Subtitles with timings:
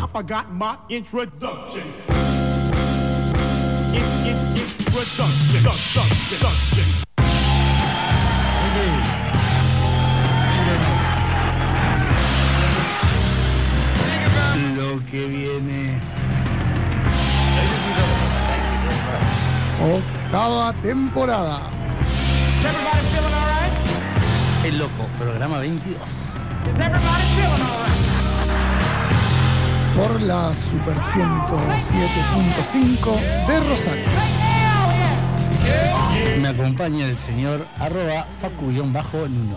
[0.00, 1.82] I forgot my introduction.
[3.90, 5.26] In, in, introduction.
[5.56, 6.02] Introduction.
[6.06, 6.86] Introduction.
[14.76, 16.00] Lo que viene.
[19.80, 21.70] Octava temporada.
[22.58, 24.64] Is everybody feeling all right?
[24.64, 25.90] El loco, programa 22.
[25.90, 27.97] Is everybody feeling all right?
[29.98, 33.18] Por la Super 107.5
[33.48, 34.04] de Rosario.
[36.40, 39.56] Me acompaña el señor arroba facu-nuno.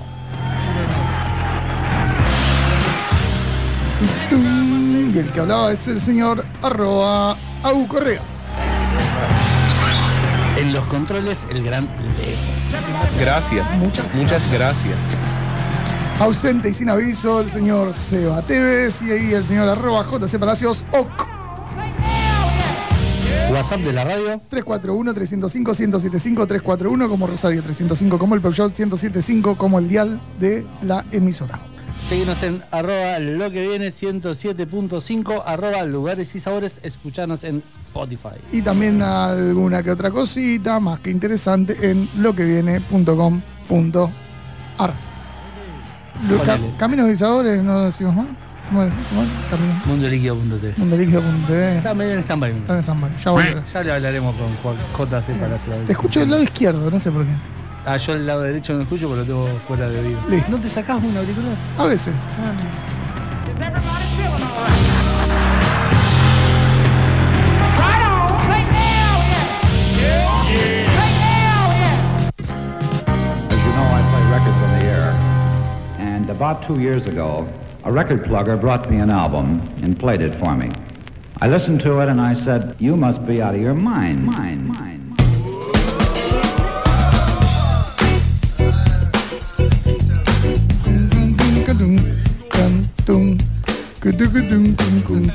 [4.31, 8.21] Tum, Y el que hablaba es el señor arroba Au Correa.
[10.58, 12.39] En los controles, el gran Leo.
[13.19, 13.71] Gracias.
[13.77, 14.97] Muchas Muchas gracias.
[16.21, 20.85] Ausente y sin aviso, el señor Seba Tevez y ahí el señor arroba JC Palacios
[20.91, 21.27] OC.
[23.52, 24.39] WhatsApp de la radio.
[24.52, 31.59] 341-305-1075, 341 como Rosario, 305 como el Peugeot, 1075 como el dial de la emisora.
[32.08, 36.77] Síguenos en arroba lo que viene 107.5, arroba lugares y sabores.
[36.83, 38.38] Escuchanos en Spotify.
[38.52, 45.11] Y también alguna que otra cosita más que interesante en loqueviene.com.ar.
[46.45, 46.58] Ca-.
[46.77, 48.25] Caminos y sabores, no decimos más.
[48.69, 48.94] ¿Cómo es?
[49.09, 49.30] ¿Cómo es?
[49.50, 49.81] Camino.
[49.86, 50.73] Mundoliquido.t.
[50.77, 51.77] Mundelíquido.tv.
[51.77, 52.52] Está medio en stand-by.
[52.52, 53.64] Está en stand-by, Ya.
[53.73, 55.73] Ya le hablaremos con Juan JC Palacio.
[55.86, 57.31] Te escucho del lado izquierdo, no sé por qué.
[57.86, 60.19] Ah, yo el lado derecho no escucho, pero lo tengo fuera de oído.
[60.49, 61.55] ¿No te sacás un auricular?
[61.77, 62.14] A veces.
[63.61, 64.91] Everybody
[76.52, 77.47] about two years ago,
[77.85, 80.69] a record plugger brought me an album and played it for me.
[81.39, 84.25] I listened to it and I said, You must be out of your mind.
[84.25, 85.17] Mind, mind.
[91.81, 91.98] Tum,
[92.52, 93.37] can, tum,
[94.03, 95.31] cutucutum, cum, cum,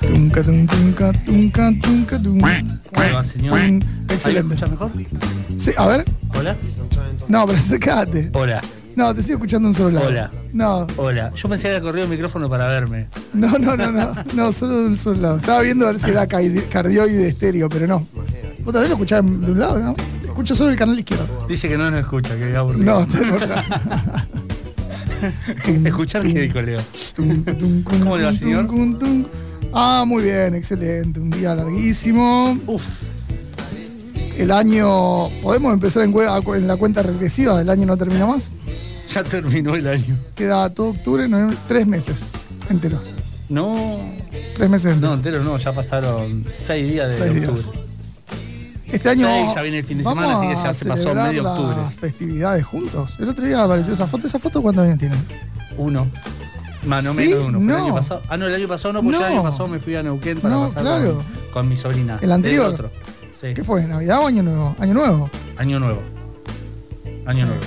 [0.00, 2.04] cum, ca, tum, ca, tum, ca, tum, tum, ca, tum, tum, ca, tum, ca, tum,
[2.04, 2.44] ca, tum.
[2.44, 3.50] Ahí va, señor.
[3.50, 3.60] Tum.
[3.60, 3.72] ¿Ahí
[4.08, 4.54] me Excelente.
[4.54, 4.90] escucha mejor?
[5.56, 6.04] Sí, a ver.
[6.38, 6.56] Hola.
[7.28, 8.30] No, pero acercate.
[8.32, 8.60] Hola.
[8.96, 10.08] No, te sigo escuchando en un solo lado.
[10.08, 10.30] Hola.
[10.52, 11.30] No, Hola.
[11.34, 13.06] Yo pensé que había corrido el micrófono para verme.
[13.32, 14.14] no, no, no, no.
[14.34, 15.36] No, solo de un solo lado.
[15.36, 18.06] Estaba viendo a ver si era cardioide estéreo, pero no.
[18.64, 19.94] ¿Vos también lo escuchás de un lado, no?
[20.24, 21.46] Escucho solo el canal izquierdo.
[21.48, 22.84] Dice que no nos escucha, que aburrido.
[22.84, 23.64] No, está en otra.
[25.84, 26.80] Escuchar qué dijo Leo.
[27.84, 28.66] ¿Cómo le va, señor?
[29.72, 31.20] Ah, muy bien, excelente.
[31.20, 32.56] Un día larguísimo.
[32.66, 32.84] Uf.
[34.36, 35.28] El año.
[35.42, 37.60] ¿Podemos empezar en, la cuenta regresiva?
[37.60, 38.50] ¿El año no termina más?
[39.12, 40.16] Ya terminó el año.
[40.34, 42.30] Queda todo octubre, noviembre, tres meses
[42.68, 43.04] enteros.
[43.48, 43.98] No.
[44.54, 45.16] Tres meses No, enteros.
[45.18, 47.50] entero no, ya pasaron seis días de Seis días.
[47.50, 47.78] octubre.
[48.92, 49.26] Este año.
[49.26, 51.76] Seis, ya viene el fin de semana, así que ya se pasó medio octubre.
[51.76, 53.14] las festividades juntos.
[53.18, 54.26] El otro día apareció esa foto.
[54.26, 55.16] ¿Esa foto cuántos años tiene?
[55.76, 56.08] Uno.
[56.82, 56.88] ¿Sí?
[56.88, 57.58] menos de uno.
[57.58, 57.76] Fue No.
[57.76, 58.22] el año pasado.
[58.28, 59.26] Ah, no, el año pasado no, porque No.
[59.26, 61.14] el año pasado me fui a Neuquén para No, pasar claro.
[61.14, 62.18] con, con mi sobrina.
[62.20, 62.74] ¿El anterior?
[62.74, 62.90] Otro.
[63.40, 63.48] Sí.
[63.54, 63.84] ¿Qué fue?
[63.86, 64.76] ¿Navidad o Año Nuevo?
[64.78, 65.30] ¿Año Nuevo?
[65.56, 66.02] Año nuevo.
[67.26, 67.60] Año nuevo.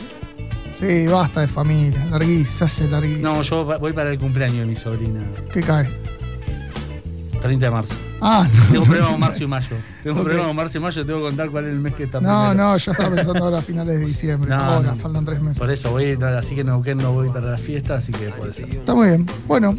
[0.72, 2.06] Sí, basta de familia.
[2.09, 3.34] Larguísimo, se hace larguísimo.
[3.34, 5.22] No, yo voy para el cumpleaños de mi sobrina.
[5.53, 5.88] ¿Qué cae?
[7.41, 7.94] 30 de marzo.
[8.26, 9.76] Ah, Tengo un problema con marzo y mayo.
[10.02, 10.26] Tengo un Ok.
[10.26, 12.48] problema con marzo y mayo, tengo que contar cuál es el mes que está No,
[12.50, 12.54] primero.
[12.72, 14.50] no, yo estaba pensando ahora a finales de diciembre.
[14.50, 14.98] No, ahora, no.
[14.98, 15.60] faltan tres meses.
[15.60, 18.70] Por eso voy, así que Neuquén no voy para la fiesta, así que puede ser.
[18.70, 19.26] Está muy bien.
[19.48, 19.76] Bueno.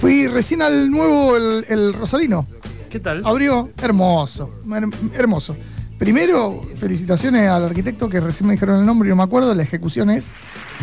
[0.00, 2.46] Fui recién al nuevo, el, el Rosarino.
[2.90, 3.22] ¿Qué tal?
[3.24, 3.68] Abrió.
[3.80, 4.50] Hermoso.
[4.66, 5.56] her- hermoso.
[6.02, 9.54] Primero, felicitaciones al arquitecto que recién me dijeron el nombre y no me acuerdo.
[9.54, 10.30] La ejecución es.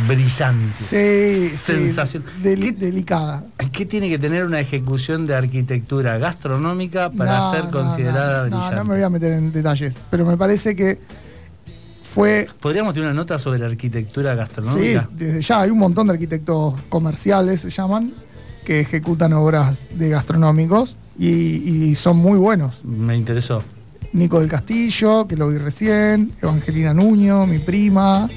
[0.08, 0.74] Brillante.
[0.76, 2.24] Sí, sí, Sensación.
[2.42, 3.44] deli- ¿Qué- delicada.
[3.74, 8.56] ¿Qué tiene que tener una ejecución de arquitectura gastronómica para No, ser no, considerada no,
[8.58, 8.76] brillante?
[8.78, 9.94] No, me voy a meter en detalles.
[10.10, 11.00] Pero me parece que
[12.02, 15.10] fue ¿Podríamos tener una nota sobre la arquitectura Sí, gastronómica?
[15.18, 18.14] desde ya hay un montón de arquitectos comerciales, se llaman,
[18.64, 22.86] que ejecutan obras de gastronómicos y, y son muy buenos.
[22.86, 23.62] Me interesó.
[24.14, 28.28] Nico del Castillo, que lo vi recién, Evangelina Nuño, mi prima.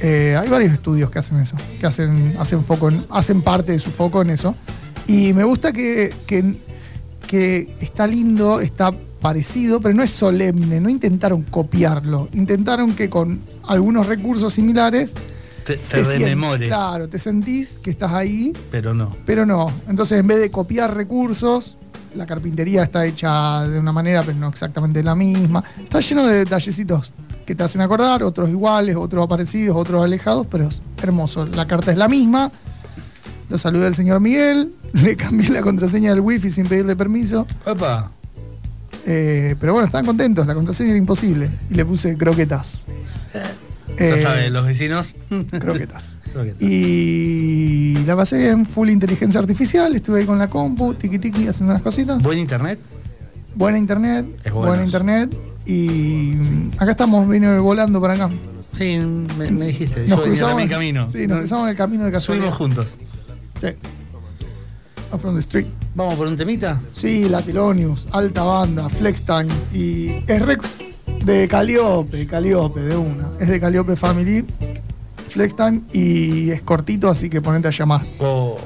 [0.00, 3.78] Eh, hay varios estudios que hacen eso, que hacen, hacen foco en- hacen parte de
[3.80, 4.54] su foco en eso.
[5.06, 6.54] Y me gusta que, que,
[7.26, 12.28] que está lindo, está parecido, pero no es solemne, no intentaron copiarlo.
[12.34, 15.14] Intentaron que con algunos recursos similares
[15.66, 15.78] Te, te
[16.68, 19.16] Claro, te sentís que estás ahí, pero no.
[19.26, 19.70] pero no.
[19.88, 21.76] Entonces, en vez de copiar recursos,
[22.14, 25.62] la carpintería está hecha de una manera, pero no exactamente la misma.
[25.82, 27.12] Está lleno de detallecitos
[27.46, 31.46] que te hacen acordar, otros iguales, otros parecidos, otros alejados, pero es hermoso.
[31.46, 32.52] La carta es la misma,
[33.48, 37.46] Lo saludé al señor Miguel, le cambié la contraseña del wifi sin pedirle permiso.
[37.64, 38.10] Opa.
[39.06, 41.48] Eh, pero bueno, estaban contentos, la contraseña era imposible.
[41.70, 42.84] Y le puse croquetas.
[43.98, 45.14] Ya Eh, los vecinos.
[45.58, 46.16] Croquetas.
[46.32, 46.62] Croquetas.
[46.62, 51.72] Y la pasé bien, full inteligencia artificial, estuve ahí con la compu, tiki tiki, haciendo
[51.72, 52.22] unas cositas.
[52.22, 52.78] ¿Buen internet?
[53.54, 55.34] Buena internet, Es buena internet.
[55.66, 56.34] Y
[56.78, 58.30] acá estamos, vine volando para acá.
[58.76, 58.98] Sí,
[59.38, 60.06] me, me dijiste.
[60.06, 61.06] Nos Yo cruzamos, mi camino.
[61.08, 62.52] Sí, nos cruzamos en el camino de casualidad.
[62.52, 62.94] Subimos juntos.
[63.60, 63.68] Sí.
[65.20, 65.66] From the street.
[65.94, 66.80] ¿Vamos por un temita?
[66.92, 69.48] Sí, Latilonius, alta banda, Flex Time.
[69.74, 70.62] Y es rec-
[71.28, 73.28] de Caliope, Caliope, de una.
[73.38, 74.44] Es de Caliope Family,
[75.28, 78.04] Flex Time, y es cortito, así que ponete a llamar.
[78.18, 78.56] O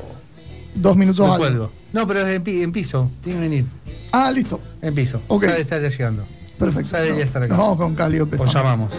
[0.74, 1.70] Dos minutos me algo.
[1.92, 3.10] No, pero es en, pi- en piso.
[3.22, 3.64] Tiene que venir.
[4.12, 4.58] Ah, listo.
[4.80, 5.20] En piso.
[5.28, 5.44] Ok.
[5.44, 6.24] Ya estar llegando.
[6.58, 6.92] Perfecto.
[6.92, 7.54] Ya debería No, estar acá.
[7.54, 8.54] nos vamos con Caliope O Family.
[8.54, 8.92] llamamos.
[8.92, 8.98] si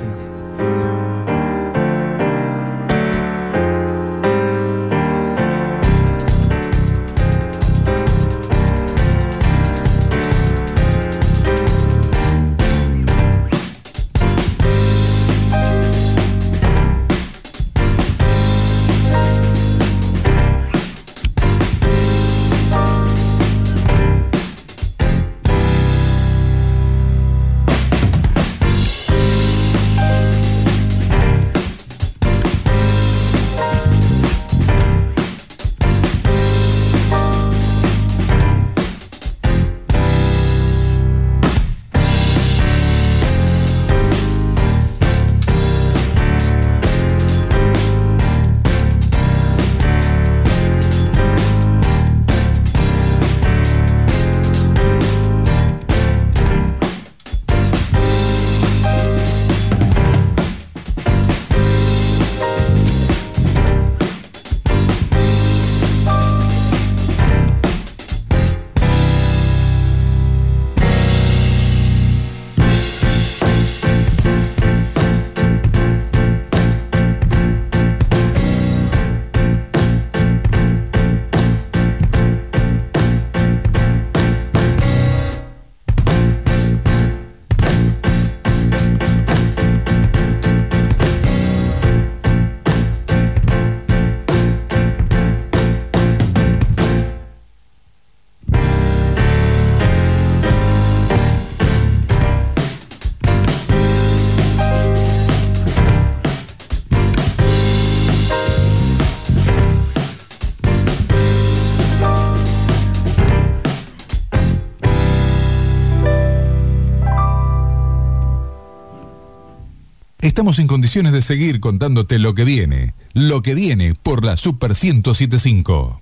[120.34, 122.96] Estamos en condiciones de seguir contándote lo que viene.
[123.14, 126.02] Lo que viene por la Super 1075.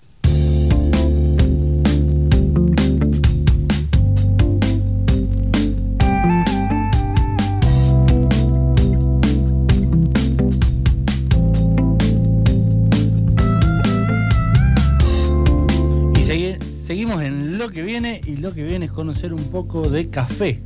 [16.15, 19.89] Y segui- seguimos en lo que viene y lo que viene es conocer un poco
[19.89, 20.59] de café.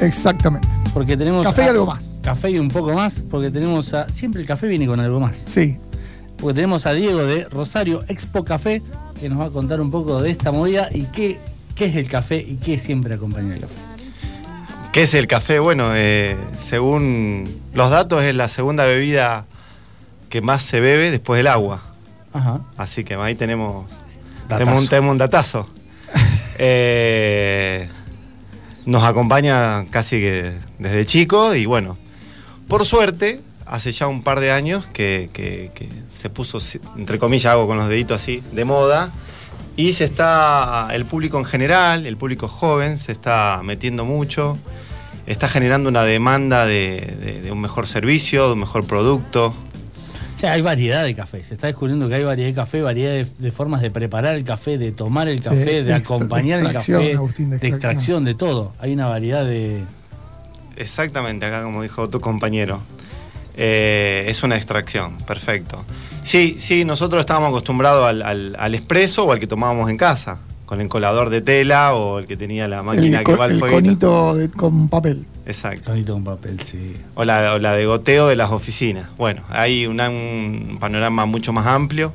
[0.00, 0.68] Exactamente.
[0.92, 1.44] Porque tenemos.
[1.44, 2.11] Café y algo más.
[2.22, 4.08] Café y un poco más, porque tenemos a.
[4.08, 5.42] Siempre el café viene con algo más.
[5.46, 5.76] Sí.
[6.38, 8.82] Porque tenemos a Diego de Rosario Expo Café,
[9.20, 11.38] que nos va a contar un poco de esta movida y qué,
[11.74, 13.74] qué es el café y qué siempre acompaña el café.
[14.92, 15.58] ¿Qué es el café?
[15.58, 19.46] Bueno, eh, según los datos es la segunda bebida
[20.28, 21.82] que más se bebe después del agua.
[22.32, 22.60] Ajá.
[22.76, 23.86] Así que ahí tenemos,
[24.48, 25.68] tenemos, un, tenemos un datazo.
[26.64, 27.88] Eh,
[28.84, 31.96] nos acompaña casi que desde chico y bueno,
[32.72, 36.58] por suerte, hace ya un par de años que, que- que se puso,
[36.96, 39.10] entre comillas, hago con los deditos así, de moda.
[39.76, 44.56] Y se está, el público en general, el público joven, se está metiendo mucho,
[45.26, 49.54] está generando una demanda de, de- de un mejor servicio, de un mejor producto.
[50.34, 51.44] O sea, hay variedad de café.
[51.44, 54.44] Se está descubriendo que hay variedad de café, variedad de, de formas de preparar el
[54.44, 58.34] café, de tomar el café, de, acompañar de el extracción, café, Agustín, de extracción, de
[58.34, 58.72] todo.
[58.80, 59.84] Hay una variedad de.
[60.76, 62.80] Exactamente, acá como dijo tu compañero.
[63.56, 65.84] Eh, es una extracción, perfecto.
[66.22, 70.38] Sí, sí, nosotros estábamos acostumbrados al, al, al expreso o al que tomábamos en casa,
[70.64, 73.52] con el colador de tela o el que tenía la máquina El, que va al
[73.52, 73.82] el fueguito.
[73.82, 75.26] conito de- con papel.
[75.44, 75.90] Exacto.
[75.90, 76.96] Conito con papel, sí.
[77.14, 79.08] O la, o la de goteo de las oficinas.
[79.18, 82.12] Bueno, hay una- un panorama mucho más amplio.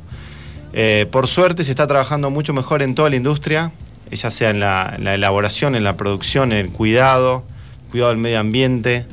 [0.74, 3.72] Eh, por suerte se está trabajando mucho mejor en toda la industria,
[4.12, 7.44] ya sea en la, en la elaboración, en la producción, en el cuidado,
[8.06, 9.06] cuidado medio ambiente.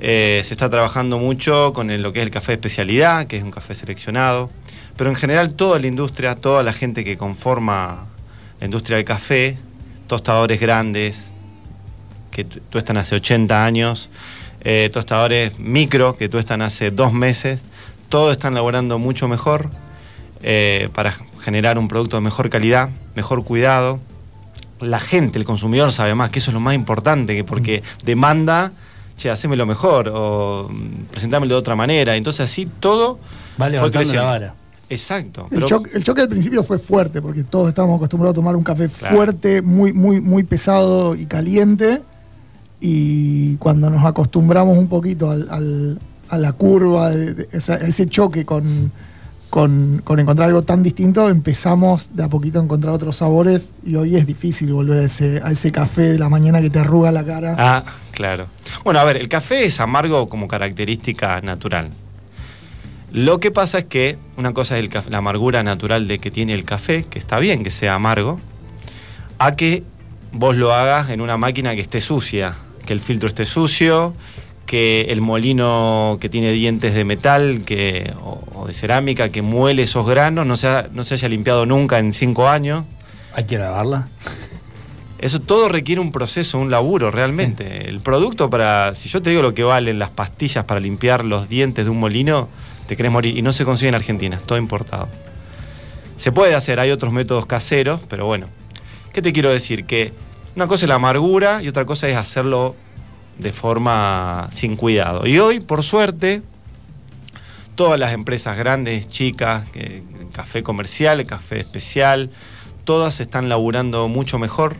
[0.00, 3.50] Eh, se está trabajando mucho con lo que es el café especialidad, que es un
[3.50, 4.50] café seleccionado.
[4.96, 8.06] Pero en general toda la industria, toda la gente que conforma
[8.60, 9.58] la industria del café,
[10.06, 11.26] tostadores grandes,
[12.30, 14.08] que tu- tuestan hace 80 años,
[14.62, 17.58] eh, tostadores micro, que tuestan hace dos meses,
[18.08, 19.68] todos están laborando mucho mejor
[20.42, 23.98] eh, para generar un producto de mejor calidad, mejor cuidado.
[24.80, 28.72] La gente, el consumidor sabe más, que eso es lo más importante, que porque demanda,
[29.16, 32.14] che, hacémelo mejor, o mm, presentámelo de otra manera.
[32.16, 33.18] Entonces así todo
[33.56, 34.24] fue la creciendo.
[34.24, 34.54] vara.
[34.88, 35.42] Exacto.
[35.50, 38.54] El, pero- choque, el choque al principio fue fuerte, porque todos estábamos acostumbrados a tomar
[38.54, 39.16] un café Claro.
[39.16, 42.02] fuerte, muy, muy, muy pesado y caliente.
[42.80, 47.86] Y cuando nos acostumbramos un poquito al- al- a la curva, de, de esa- a
[47.86, 48.92] ese choque con,
[49.50, 53.72] con, con encontrar algo tan distinto, empezamos de a poquito a encontrar otros sabores.
[53.84, 56.78] Y hoy es difícil volver a ese, a ese café de la mañana que te
[56.78, 57.54] arruga la cara.
[57.58, 58.48] Ah, claro.
[58.84, 61.90] Bueno, a ver, el café es amargo como característica natural.
[63.12, 66.52] Lo que pasa es que una cosa es el la amargura natural de que tiene
[66.52, 68.38] el café, que está bien que sea amargo,
[69.38, 69.84] a que
[70.32, 74.14] vos lo hagas en una máquina que esté sucia, que el filtro esté sucio,
[74.66, 79.82] que el molino que tiene dientes de metal que, o, o de cerámica que muele
[79.82, 82.84] esos granos no se, ha- no se haya limpiado nunca en cinco años.
[83.34, 84.08] Hay que lavarla.
[85.18, 87.88] Eso todo requiere un proceso, un laburo realmente.
[87.88, 91.48] El producto para, si yo te digo lo que valen las pastillas para limpiar los
[91.48, 92.48] dientes de un molino,
[92.86, 93.36] te querés morir.
[93.36, 95.08] Y no se consigue en Argentina, es todo importado.
[96.18, 98.46] Se puede hacer, hay otros métodos caseros, pero bueno.
[99.12, 99.84] ¿Qué te quiero decir?
[99.86, 100.12] Que
[100.54, 102.74] una cosa es la amargura y otra cosa es hacerlo
[103.38, 105.26] de forma sin cuidado.
[105.26, 106.42] Y hoy, por suerte,
[107.74, 109.66] todas las empresas grandes, chicas,
[110.32, 112.30] café comercial, café especial,
[112.84, 114.76] todas están laburando mucho mejor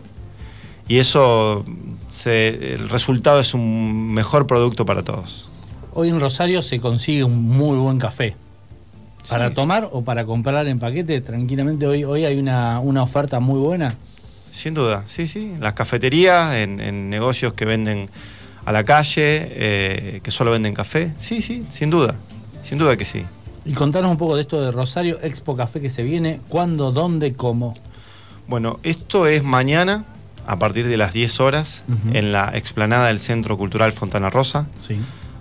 [0.87, 1.65] y eso
[2.09, 5.47] se- el resultado es un mejor producto para todos.
[5.93, 8.35] Hoy en Rosario se consigue un muy buen café.
[9.29, 9.55] Para Sí.
[9.55, 13.95] tomar o para comprar en paquete, tranquilamente hoy, hoy hay una, una oferta muy buena.
[14.53, 15.51] Sin duda, sí, sí.
[15.55, 18.09] En las cafeterías, en, en negocios que venden
[18.67, 21.13] a la calle, eh, que solo venden café.
[21.19, 22.15] Sí, sí, sin duda.
[22.63, 23.23] Sin duda que sí.
[23.63, 27.33] Y contanos un poco de esto de Rosario Expo Café que se viene, cuándo, dónde,
[27.33, 27.73] cómo.
[28.45, 30.03] Bueno, esto es mañana,
[30.45, 34.67] a partir de las 10 horas, en la explanada del Centro Cultural Fontana Rosa.
[34.85, 34.99] Sí.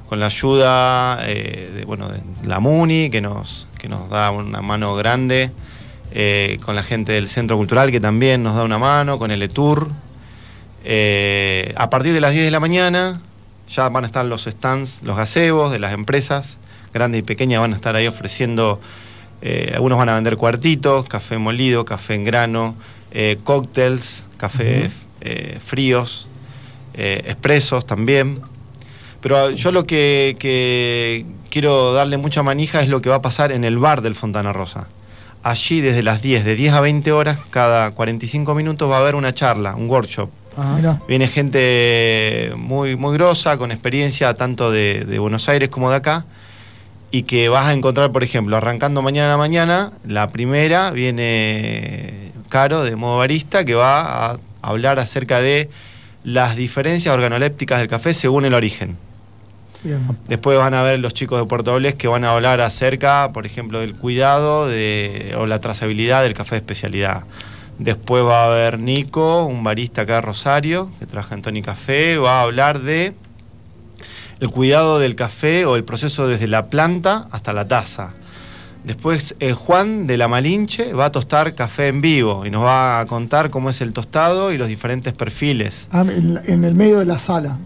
[0.08, 4.62] con la ayuda eh, de, bueno, de la MUNI, que nos, que nos da una
[4.62, 5.50] mano grande,
[6.12, 9.42] eh, con la gente del Centro Cultural, que también nos da una mano, con el
[9.42, 10.05] ETUR.
[10.88, 13.20] Eh, a partir de las 10 de la mañana
[13.68, 16.58] ya van a estar los stands, los gazebos de las empresas,
[16.94, 18.80] grandes y pequeñas, van a estar ahí ofreciendo,
[19.42, 22.76] eh, algunos van a vender cuartitos, café molido, café en grano,
[23.10, 24.90] eh, cócteles, café
[25.66, 26.28] fríos,
[26.94, 28.38] expresos también.
[29.20, 33.50] Pero yo lo que, que quiero darle mucha manija es lo que va a pasar
[33.50, 34.86] en el bar del Fontana Rosa.
[35.42, 39.16] Allí desde las 10, de 10 a 20 horas, cada 45 minutos va a haber
[39.16, 40.30] una charla, un workshop.
[40.56, 41.00] Ajá.
[41.06, 46.24] Viene gente muy, muy grosa, con experiencia tanto de, de Buenos Aires como de acá,
[47.10, 52.32] y que vas a encontrar, por ejemplo, arrancando mañana a la mañana, la primera viene
[52.48, 55.68] Caro de modo barista, que va a hablar acerca de
[56.24, 58.96] las diferencias organolépticas del café según el origen.
[59.82, 60.00] Bien.
[60.28, 63.46] Después van a ver los chicos de Puerto Doblez que van a hablar acerca, por
[63.46, 67.22] ejemplo, del cuidado de, o la trazabilidad del café de especialidad.
[67.78, 72.16] Después va a haber Nico, un barista acá de Rosario, que trabaja en Tony Café,
[72.16, 73.14] va a hablar de
[74.40, 78.10] el cuidado del café o el proceso desde la planta hasta la taza.
[78.84, 83.00] Después eh, Juan de la Malinche va a tostar café en vivo y nos va
[83.00, 85.88] a contar cómo es el tostado y los diferentes perfiles.
[85.90, 87.58] Ah, en, en el medio de la sala.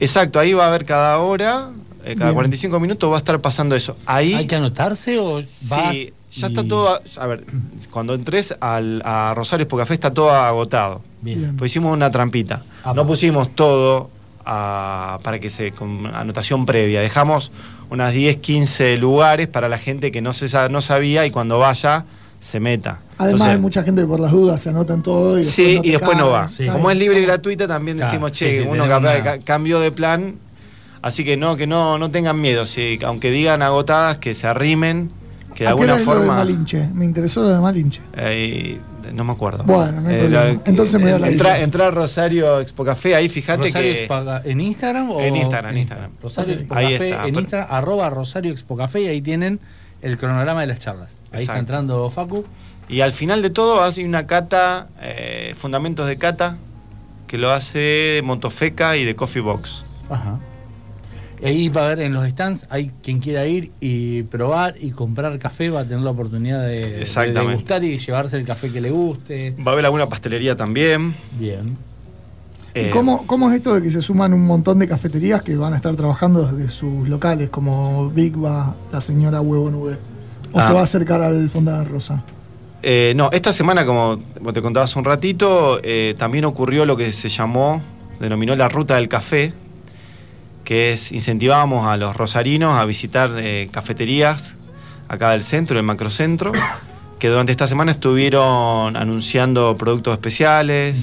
[0.00, 1.70] Exacto, ahí va a haber cada hora,
[2.04, 2.34] eh, cada Bien.
[2.34, 3.96] 45 minutos va a estar pasando eso.
[4.06, 5.92] Ahí ¿Hay que anotarse o vas?
[5.92, 7.44] sí, ya y- está todo, a ver,
[7.90, 11.02] cuando entres al, a Rosario Expo Café está todo agotado.
[11.20, 11.56] Bien.
[11.56, 12.62] Pues hicimos una trampita.
[12.84, 14.10] Ah, no pusimos todo
[14.44, 17.00] para que se con anotación previa.
[17.00, 17.50] Dejamos
[17.90, 22.04] unas 10, 15 lugares para la gente que no se no sabía y cuando vaya
[22.40, 22.98] se meta.
[23.18, 25.76] Además Entonces, hay mucha gente que por las dudas se anotan todo y después Sí,
[25.76, 26.48] no te y después no va.
[26.48, 26.66] Sí.
[26.66, 29.92] Como es libre y gratuita, también Claro, decimos, che, sí, uno una- ca- cambió de
[29.92, 30.34] plan.
[31.02, 32.66] Así que no, que no, no tengan miedo.
[32.66, 35.10] Sí, aunque digan agotadas, que se arrimen,
[35.54, 36.34] que de ¿A qué hora alguna es lo de forma.
[36.38, 36.88] Malinche?
[36.94, 38.00] Me interesó lo de Malinche.
[38.16, 38.80] Eh,
[39.12, 39.64] no me acuerdo.
[39.64, 40.60] Bueno, no hay Eh, problema.
[40.64, 44.08] Entonces me voy a la entra, entra a Rosario Expo Café, ahí fíjate Rosario que.
[44.08, 46.10] Expo- ¿En Instagram o En Instagram, en Instagram.
[46.22, 46.54] Rosario.
[46.54, 49.60] Expo Ahí Café está, en pero- Instagram, arroba Rosario Expo Café y ahí tienen
[50.02, 51.14] el cronograma de las charlas.
[51.32, 52.44] Ahí está entrando Facu.
[52.88, 56.56] Y al final de todo hace una cata, eh, fundamentos de cata,
[57.26, 59.84] que lo hace Montofeca y de Coffee Box.
[60.10, 60.38] Ajá.
[61.44, 65.36] Ahí va a haber en los stands, hay quien quiera ir y probar y comprar
[65.38, 68.90] café, va a tener la oportunidad de, de degustar y llevarse el café que le
[68.90, 69.54] guste.
[69.58, 71.14] Va a haber alguna pastelería también.
[71.38, 71.76] Bien.
[72.74, 75.72] ¿Y cómo, cómo es esto de que se suman un montón de cafeterías que van
[75.74, 79.96] a estar trabajando desde sus locales, como Big Va, la señora Huevo Nube?
[80.52, 80.66] ¿O Ah.
[80.66, 82.22] se va a acercar al Fontana Rosa?
[82.82, 86.96] Eh, no, esta semana, como como te contaba hace un ratito, eh, también ocurrió lo
[86.96, 87.82] que se llamó,
[88.20, 89.52] denominó la ruta del café,
[90.72, 94.54] que es incentivábamos a los rosarinos a visitar eh, cafeterías
[95.06, 96.50] acá del centro, del macrocentro,
[97.18, 100.98] que durante esta semana estuvieron anunciando productos especiales,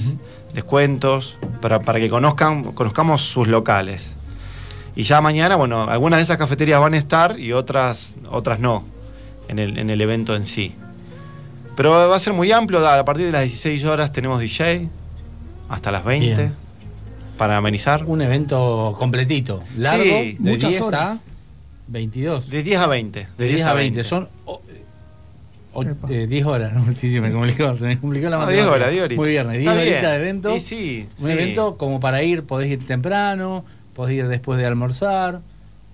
[0.54, 4.16] descuentos, para, para que conozcan, conozcamos sus locales.
[4.96, 8.82] Y ya mañana, bueno, algunas de esas cafeterías van a estar y otras, otras no,
[9.46, 10.74] en el, en el evento en sí.
[11.76, 14.88] Pero va a ser muy amplio, a partir de las 16 horas tenemos DJ,
[15.68, 16.69] hasta las 20, Bien.
[17.40, 18.04] Para amenizar.
[18.04, 21.24] Un evento completito, largo, Sí, de muchas 10 a horas.
[21.88, 22.50] 22.
[22.50, 23.26] De 10 a 20.
[23.38, 24.04] De 10 a 20.
[24.04, 24.60] Son o-
[25.72, 26.06] o- Epa.
[26.12, 26.74] eh, 10 horas.
[26.74, 26.84] ¿no?
[26.94, 28.62] Sí, sí, me complicó, se me complicó la No, matemática.
[28.62, 29.16] 10 horas, 10 horitas.
[29.22, 29.94] Muy viernes, 10 Está bien.
[29.94, 30.54] horitas de evento.
[30.56, 31.32] Y sí, un sí.
[31.32, 35.40] evento como para ir, podés ir temprano, podés ir después de almorzar,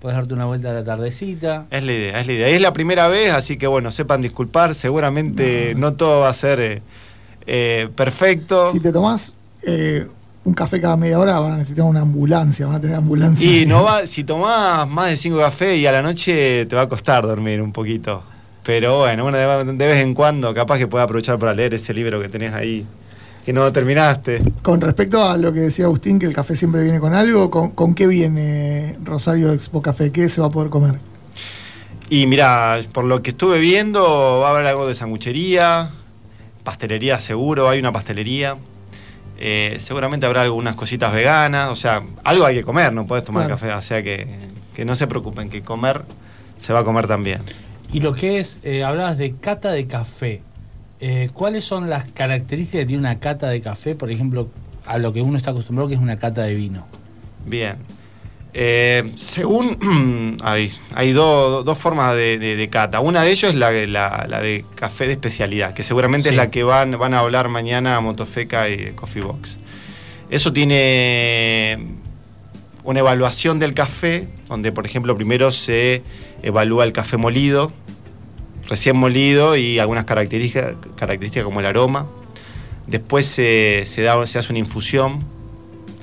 [0.01, 1.65] podés darte una vuelta a la tardecita.
[1.71, 2.47] Es la idea, es la idea.
[2.49, 4.75] Es la primera vez, así que bueno, sepan disculpar.
[4.75, 6.81] Seguramente no, todo va a ser eh,
[7.45, 8.69] eh, perfecto.
[8.69, 9.33] Si te tomás
[9.65, 10.07] eh,
[10.47, 13.51] un café cada media hora, van a necesitar una ambulancia, van a tener ambulancia.
[13.51, 16.83] Y no va, si tomás más de 5 cafés y a la noche te va
[16.83, 18.23] a costar dormir un poquito.
[18.63, 21.93] Pero bueno, bueno, de, de vez en cuando capaz que pueda aprovechar para leer ese
[21.93, 22.85] libro que tenés ahí,
[23.45, 24.41] que no terminaste.
[24.61, 27.71] Con respecto a lo que decía Agustín, que el café siempre viene con algo, ¿con,
[27.71, 30.13] con qué viene Rosario Expo Café?
[30.13, 30.97] ¿Qué se va a poder comer?
[32.09, 35.91] Y mira, por lo que estuve viendo, va a haber algo de sanguchería,
[36.63, 38.55] pastelería seguro, hay una pastelería.
[39.39, 43.45] Eh, seguramente habrá algunas cositas veganas, o sea, algo hay que comer, no puedes tomar
[43.45, 43.59] Claro.
[43.59, 44.27] café, o sea que,
[44.75, 46.01] que no se preocupen, que comer
[46.59, 47.41] se va a comer también.
[47.93, 50.41] Y lo que es, eh, hablabas de cata de café.
[50.99, 53.93] Eh, ¿Cuáles son las características que tiene una cata de café?
[53.95, 54.49] Por ejemplo,
[54.85, 56.85] a lo que uno está acostumbrado, que es una cata de vino.
[57.45, 57.75] Bien.
[58.59, 62.99] Eh, según hay, hay do- dos formas de, de- de cata.
[63.01, 66.33] Una de ellos es la, la- la de café de especialidad, que seguramente Sí.
[66.33, 69.59] es la que van, van a hablar mañana Motofeca y Coffee Box.
[70.31, 71.77] Eso tiene
[72.83, 76.01] una evaluación del café, donde por ejemplo primero se
[76.41, 77.71] evalúa el café molido,
[78.67, 82.07] recién molido y algunas características, características como el aroma.
[82.87, 85.19] Después se, se da, se hace una infusión,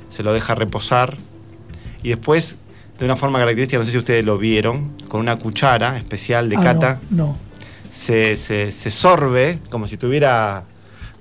[0.09, 1.17] se lo deja reposar
[2.05, 2.57] y después,
[3.01, 6.57] de una forma característica, no sé si ustedes lo vieron, con una cuchara especial de
[6.57, 7.39] Ah, cata, No, no.
[7.93, 10.63] se, se- se sorbe como si tuviera,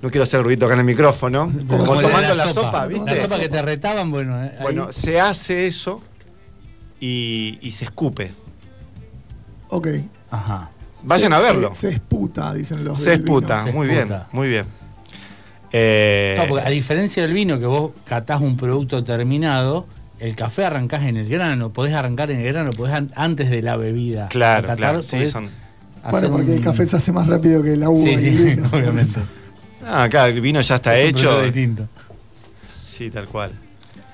[0.02, 3.16] no quiero hacer ruido acá en el micrófono, como, tomando la, sopa, ¿viste?
[3.16, 4.40] La sopa que te retaban, bueno.
[4.44, 6.00] eh, ahí- Bueno, se hace eso
[7.00, 8.30] y, y se escupe.
[9.70, 9.88] Ok.
[10.30, 10.70] Ajá.
[11.02, 11.72] Vayan Se- a verlo.
[11.72, 14.14] Se, se esputa, dicen los Se esputa, Se muy esputa.
[14.16, 14.66] bien, muy bien.
[15.72, 19.86] Eh, Claro, porque a diferencia del vino, que vos catás un producto terminado,
[20.18, 21.70] el café arrancás en el grano.
[21.70, 24.28] Podés arrancar en el grano, podés an- antes de la bebida.
[24.28, 25.48] claro, claro, sí, son-
[26.10, 28.28] Bueno, porque un- el café se hace más rápido que la uva Sí, y sí,
[28.28, 28.68] el vino.
[28.72, 29.20] obviamente.
[29.86, 31.28] Ah, claro, el vino ya está Es un hecho.
[31.30, 31.88] proceso distinto.
[32.96, 33.52] Sí, tal cual.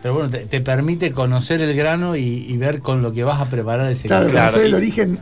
[0.03, 3.39] Pero bueno, te, te permite conocer el grano y, y ver con lo que vas
[3.41, 4.29] a preparar ese Claro.
[4.31, 5.19] Claro, conocer el origen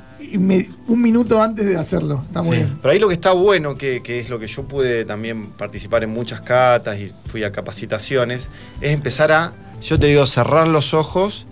[0.89, 2.23] un minuto antes de hacerlo.
[2.27, 2.63] Está muy Sí.
[2.65, 2.79] bien.
[2.81, 6.05] Pero ahí lo que está bueno, que, que es lo que yo pude también participar
[6.05, 10.95] en muchas catas y fui a capacitaciones, es empezar a, yo te digo, cerrar los
[10.95, 11.47] ojos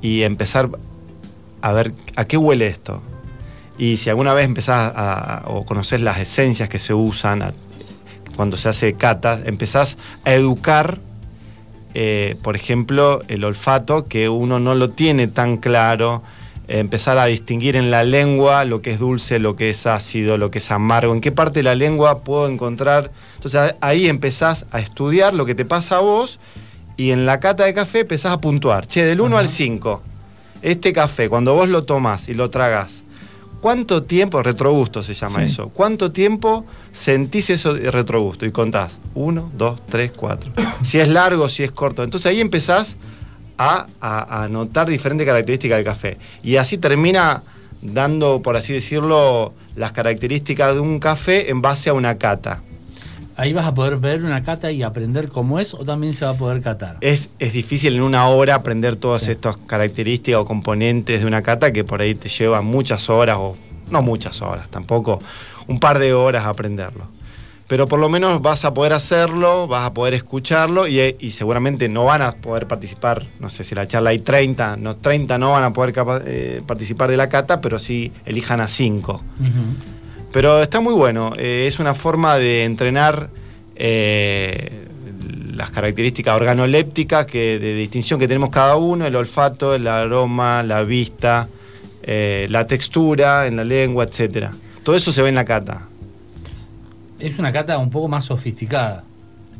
[0.00, 0.70] y empezar
[1.60, 3.02] a ver a qué huele esto.
[3.78, 7.52] Y si alguna vez empezás a, o conoces las esencias que se usan
[8.34, 10.98] cuando se hace catas, empezás a educar,
[11.94, 16.22] eh, por ejemplo, el olfato, que uno no lo tiene tan claro,
[16.68, 20.50] empezar a distinguir en la lengua lo que es dulce, lo que es ácido, lo
[20.50, 23.10] que es amargo, en qué parte de la lengua puedo encontrar.
[23.36, 26.38] Entonces ahí empezás a estudiar lo que te pasa a vos
[26.96, 28.86] y en la cata de café empezás a puntuar.
[28.86, 30.02] Che, del 1 al 5,
[30.62, 33.02] este café, cuando vos lo tomás y lo tragas,
[33.60, 35.46] ¿cuánto tiempo, retrogusto se llama Sí.
[35.46, 38.46] eso, cuánto tiempo sentís eso de retrogusto?
[38.46, 40.52] Y contás, 1, 2, 3, 4.
[40.84, 42.02] Si es largo, si es corto.
[42.02, 42.96] Entonces ahí empezás
[43.58, 46.18] a, a- a notar diferentes características del café.
[46.42, 47.42] Y así termina
[47.82, 52.62] dando, por así decirlo, las características de un café en base a una cata.
[53.38, 56.30] Ahí vas a poder ver una cata y aprender cómo es o también se va
[56.32, 56.96] a poder catar.
[57.02, 59.32] Es, es difícil en una hora aprender todas Sí.
[59.32, 63.56] estas características o componentes de una cata que por ahí te lleva muchas horas, o
[63.90, 65.20] no muchas horas tampoco,
[65.66, 67.04] un par de horas aprenderlo.
[67.68, 71.88] pero por lo menos vas a poder hacerlo, vas a poder escucharlo y, y seguramente
[71.88, 75.50] no van a poder participar, no sé si la charla hay 30, no, 30 no
[75.50, 75.92] van a poder
[76.26, 79.12] eh, participar de la cata, pero sí elijan a 5.
[79.14, 79.48] Ujú.
[80.36, 83.30] Pero está muy bueno, eh, es una forma de entrenar
[83.74, 84.84] eh,
[85.54, 90.82] las características organolépticas que, de distinción que tenemos cada uno, el olfato, el aroma, la
[90.82, 91.48] vista,
[92.02, 94.52] eh, la textura en la lengua, etcétera.
[94.84, 95.86] Todo eso se ve en la cata.
[97.18, 99.04] Es una cata un poco más sofisticada,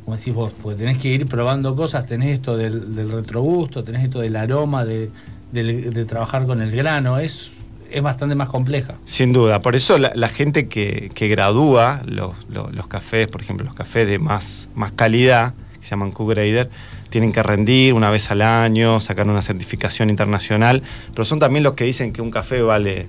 [0.04, 4.04] como decís vos, porque tenés que ir probando cosas, tenés esto del, del retrogusto, tenés
[4.04, 5.10] esto del aroma, de,
[5.52, 7.50] de trabajar con el grano, es,
[7.90, 8.94] es bastante más compleja.
[9.04, 13.40] Sin duda, por eso la, la gente que, que gradúa los, los- los cafés, por
[13.42, 16.70] ejemplo, los cafés de más, más calidad, que se llaman Q-Grader,
[17.10, 21.74] tienen que rendir una vez al año, sacar una certificación internacional, pero son también los
[21.74, 23.06] que dicen que un café vale,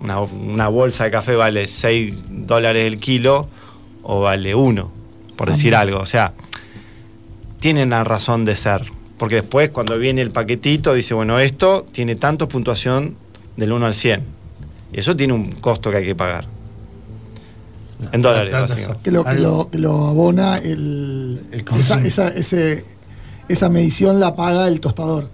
[0.00, 3.48] una, una bolsa de café vale 6 dólares el kilo
[4.02, 4.90] o vale 1,
[5.36, 5.98] por decir algo.
[6.00, 6.32] O sea,
[7.60, 8.82] tienen la razón de ser.
[9.18, 13.14] Porque después, cuando viene el paquetito, dice, bueno, esto tiene tanto puntuación
[13.62, 14.22] del 1 al 100.
[14.92, 16.46] Y eso tiene un costo que hay que pagar.
[18.10, 19.02] En dólares, básicamente.
[19.04, 22.84] Que lo, que lo, que lo abona el, El esa, esa, ese-
[23.48, 25.28] esa medición la paga el tostador.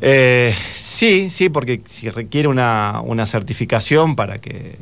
[0.00, 4.76] Eh, sí, sí, porque si requiere una, una certificación para que.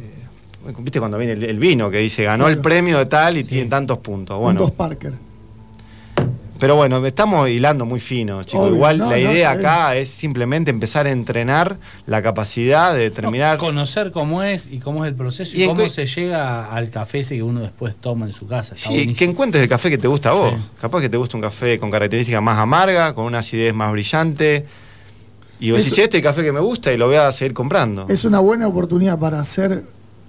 [0.78, 3.48] ¿Viste cuando viene el, el vino que dice ganó el premio de tal y Sí.
[3.48, 4.36] tiene tantos puntos?
[4.36, 5.12] Un Bueno, dos Parker.
[6.60, 8.66] Pero bueno, estamos hilando muy fino, chicos.
[8.66, 13.56] Obvio, Igual no, la idea acá es simplemente empezar a entrenar la capacidad de determinar.
[13.58, 17.20] No, conocer cómo es y cómo es el proceso y, cómo se llega al café
[17.20, 18.74] ese que uno después toma en su casa.
[18.74, 20.52] Está Sí, que encuentres el café que te gusta a vos.
[20.52, 20.56] Sí.
[20.80, 24.66] Capaz que te gusta un café con características más amarga, con una acidez más brillante.
[25.58, 27.32] Y vos decís, "Che, este es el café que me gusta y lo voy a
[27.32, 28.06] seguir comprando.
[28.08, 29.84] Es una buena oportunidad para ser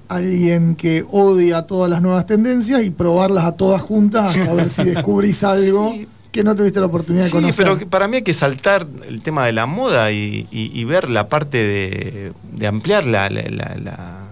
[0.08, 4.84] alguien que odia todas las nuevas tendencias y probarlas a todas juntas a ver si
[4.94, 6.08] descubrís algo Sí.
[6.32, 7.66] Que no tuviste la oportunidad de Sí, conocer.
[7.66, 10.84] pero que para mí hay que saltar el tema de la moda y, y- y
[10.86, 14.28] ver la parte de, de ampliar la, la, la- la-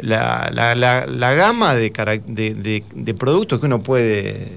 [0.00, 1.90] la- la- la- la gama de,
[2.26, 4.48] de, de- de productos que uno puede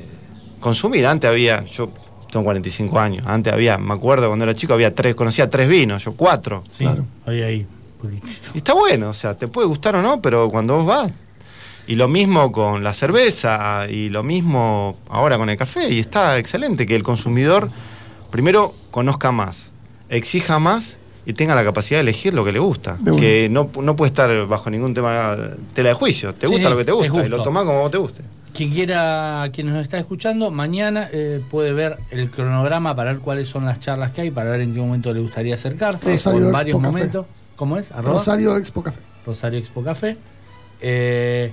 [0.59, 1.05] consumir.
[1.07, 1.89] Antes había, yo
[2.31, 6.03] tengo 45 años, antes había, me acuerdo cuando era chico, había tres, conocía tres vinos,
[6.03, 6.63] yo cuatro.
[6.69, 7.05] Sí, Claro.
[7.25, 7.67] hoy ahí.
[8.01, 8.51] poquitito.
[8.53, 11.11] Y está bueno, o sea, te puede gustar o no, pero cuando vos vas.
[11.87, 16.37] Y lo mismo con la cerveza, y lo mismo ahora con el café, y está
[16.37, 17.69] excelente que el consumidor
[18.31, 19.69] primero conozca más,
[20.09, 22.97] exija más y tenga la capacidad de elegir lo que le gusta.
[23.19, 25.35] Que no, no puede estar bajo ningún tema
[25.73, 26.33] tela de juicio.
[26.33, 28.21] Te Sí, gusta lo que te gusta, y lo tomás como vos te guste.
[28.53, 33.47] Quien quiera, quien nos está escuchando, mañana eh, puede ver el cronograma para ver cuáles
[33.49, 36.41] son las charlas que hay, para ver en qué momento le gustaría acercarse, Rosario o
[36.41, 36.87] en Expo varios Café.
[36.91, 37.25] momentos.
[37.55, 37.91] ¿Cómo es?
[37.91, 38.99] Arroba Rosario Expo Café.
[39.25, 40.17] Rosario Expo Café.
[40.81, 41.51] Eh,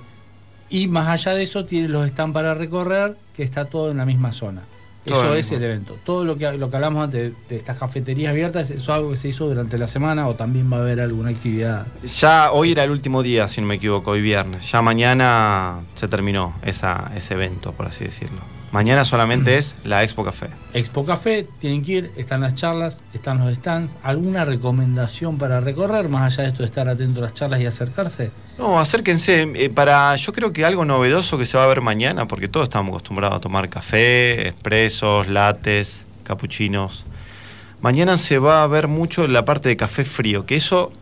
[0.70, 4.06] y más allá de eso, tiene los están para recorrer, que está todo en la
[4.06, 4.62] misma zona.
[5.04, 5.96] Todo Eso el es el evento.
[6.04, 9.10] Todo lo que, lo que hablamos antes de, de estas cafeterías abiertas, eso es algo
[9.10, 11.86] que se hizo durante la semana o también va a haber alguna actividad.
[12.04, 14.70] Ya hoy era el último día, si no me equivoco, hoy viernes.
[14.70, 18.40] Ya mañana se terminó esa, ese evento, por así decirlo.
[18.72, 20.46] Mañana solamente es la Expo Café.
[20.74, 23.96] Expo Café, tienen que ir, están las charlas, están los stands.
[24.04, 27.66] ¿Alguna recomendación para recorrer, más allá de esto de estar atento a las charlas y
[27.66, 28.30] acercarse?
[28.58, 29.50] No, acérquense.
[29.54, 32.64] eh, para, yo creo que algo novedoso que se va a ver mañana, porque todos
[32.64, 37.04] estamos acostumbrados a tomar café, expresos, lates, capuchinos.
[37.82, 40.92] Mañana se va a ver mucho la parte de café frío, que eso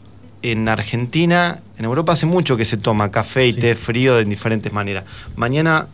[0.40, 3.61] en Argentina, en Europa hace mucho que se toma café y Sí.
[3.61, 5.04] té frío de diferentes maneras.
[5.37, 5.88] Mañana,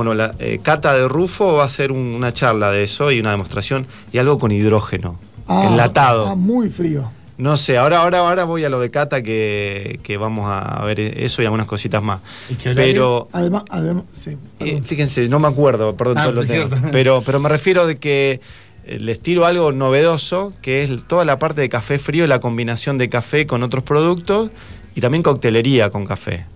[0.00, 3.20] bueno, la eh, Cata de Rufo va a hacer un- una charla de eso y
[3.20, 6.26] una demostración y algo con hidrógeno, Ah, enlatado.
[6.26, 7.10] ah, muy frío.
[7.36, 11.00] No sé, ahora, ahora, ahora voy a lo de Cata que, que vamos a ver
[11.00, 12.20] eso y algunas cositas más.
[12.48, 12.54] ¿Y?
[12.74, 16.68] Pero Además, además sí, eh, fíjense, no me acuerdo, perdón, Ah, todo lo es tengo.
[16.68, 16.88] cierto.
[16.90, 18.40] pero, pero me refiero de que
[18.86, 22.96] eh, les tiro algo novedoso, que es toda la parte de café frío, la combinación
[22.96, 24.50] de café con otros productos
[24.94, 26.46] y también coctelería con café.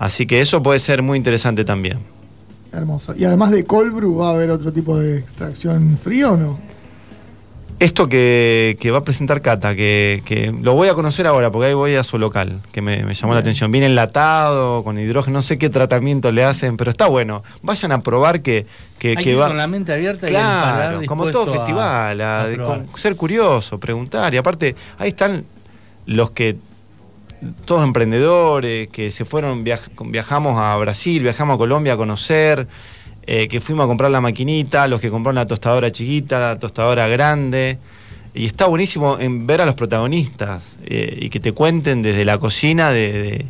[0.00, 1.98] Así que eso puede ser muy interesante también.
[2.72, 3.14] hermoso.
[3.16, 6.58] Y además de cold brew, ¿va a haber otro tipo de extracción fría o no?
[7.80, 11.68] Esto que, que va a presentar Cata, que, que lo voy a conocer ahora, porque
[11.68, 13.72] ahí voy a su local, que me, me llamó la atención.
[13.72, 17.42] Viene enlatado, con hidrógeno, no sé qué tratamiento le hacen, pero está bueno.
[17.62, 18.66] Vayan a probar que,
[18.98, 19.48] que, Hay que que va.
[19.48, 22.84] con la mente abierta y Claro, como todo a- festival, a- a de- probar.
[22.86, 24.32] con- ser curioso, preguntar.
[24.34, 25.44] Y aparte, ahí están
[26.04, 26.56] los que,
[27.64, 32.66] todos emprendedores, que se fueron, viaj- viajamos a Brasil, viajamos a Colombia a conocer,
[33.26, 37.06] eh, que fuimos a comprar la maquinita, los que compraron la tostadora chiquita, la tostadora
[37.08, 37.78] grande.
[38.34, 42.38] Y está buenísimo en ver a los protagonistas eh, y que te cuenten desde la
[42.38, 43.46] cocina de, de-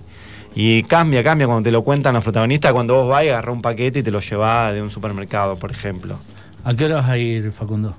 [0.54, 3.62] Y cambia, cambia cuando te lo cuentan los protagonistas, cuando vos vas y agarrás un
[3.62, 6.18] paquete y te lo llevás de un supermercado, por ejemplo.
[6.64, 7.94] ¿A qué hora vas a ir, Facundo?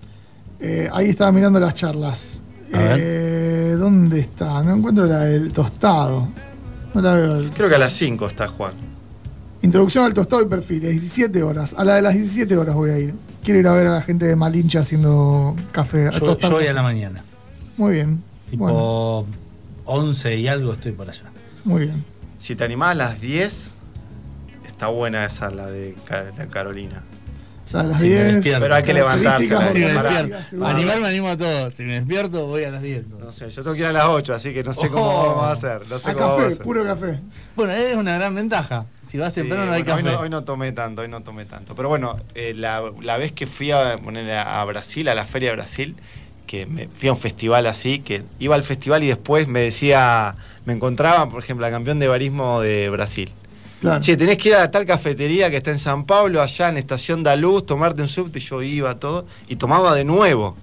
[0.60, 2.42] Eh, ahí estaba mirando las charlas.
[2.74, 3.00] A ver.
[3.02, 4.62] Eh, ¿Dónde está?
[4.64, 6.28] No encuentro la del tostado.
[6.94, 7.50] No la veo.
[7.56, 8.74] Creo que a las 5 está Juan.
[9.62, 11.76] Introducción al tostado y perfiles, 17 horas.
[11.78, 13.14] A la de las 17 horas voy a ir.
[13.44, 16.08] Quiero ir a ver a la gente de Malinche haciendo café.
[16.08, 17.24] a Yo, yo voy a la mañana.
[17.78, 18.24] Muy bien.
[18.50, 19.26] Tipo Bueno,
[19.86, 21.24] 11 y algo estoy por allá.
[21.64, 22.04] muy bien.
[22.40, 23.70] Si te animás a las 10,
[24.68, 25.96] está buena esa, la de
[26.50, 27.04] Carolina.
[27.72, 28.34] Ya a las Sí, me 10.
[28.36, 28.62] despierto.
[28.62, 30.44] Pero hay que levantarse, Si me despierto.
[30.44, 30.68] seguro.
[30.68, 31.72] Animarme animo a todo.
[31.72, 33.08] Si me despierto, voy a las 10.
[33.08, 35.28] No sé, yo tengo que ir a las 8, así que no sé cómo Oh.
[35.30, 35.82] vamos a hacer.
[35.90, 36.64] No sé A cómo vamos a café, hacer.
[36.64, 37.20] puro café.
[37.56, 38.86] Bueno, es una gran ventaja.
[39.08, 40.10] Si vas Sí, temprano no hay bueno, café.
[40.10, 41.76] Hoy no, hoy no tomé tanto, hoy no tomé tanto.
[41.76, 45.50] Pero bueno, eh, la, la vez que fui a, poner a Brasil, a la Feria
[45.50, 45.96] de Brasil,
[46.48, 50.36] que me fui a un festival así, que iba al festival y después me decía,
[50.66, 53.32] me encontraba, por ejemplo, la campeón de barismo de Brasil.
[53.82, 54.00] Claro.
[54.02, 57.24] Che, tenés que ir a tal cafetería que está en San Pablo, allá en Estación
[57.24, 60.56] da Luz, tomarte un subte, y yo iba todo, y tomaba de nuevo.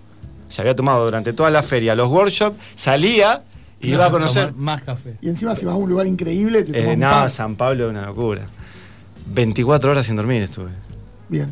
[0.49, 3.43] Se había tomado durante toda la feria los workshops, salía
[3.81, 4.53] y iba a conocer.
[4.55, 5.17] Más café.
[5.21, 7.31] Y encima, si vas a un lugar increíble, te Eh, tomas un no, par.
[7.31, 8.43] San Pablo es una locura.
[9.27, 10.71] 24 horas sin dormir estuve.
[11.29, 11.49] Bien.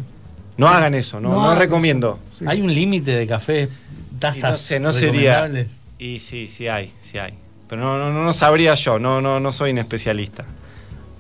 [0.57, 2.19] No hagan eso, no, recomiendo.
[2.31, 2.39] eso.
[2.39, 2.45] Sí.
[2.49, 3.69] ¿Hay un límite de café?
[4.15, 4.51] Y ¿Tazas?
[4.53, 5.51] no sé, no sería.
[5.99, 7.35] Y sí, sí hay, sí hay.
[7.69, 10.45] Pero no, no, no, no sabría yo, no, no, no soy un especialista.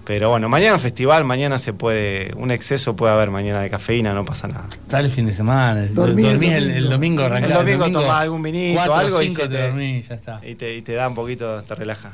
[0.07, 4.25] Pero bueno, mañana festival, mañana se puede, un exceso puede haber mañana de cafeína, no
[4.25, 4.66] pasa nada.
[4.88, 5.85] Sale el fin de semana.
[5.90, 7.47] Dormí el dormís el, el domingo domingo.
[7.47, 10.40] El domingo tomás algún vinito, cuatro, algo y cinco te, te- dormís, ya está.
[10.47, 12.12] Y te, y te da un poquito, te relaja.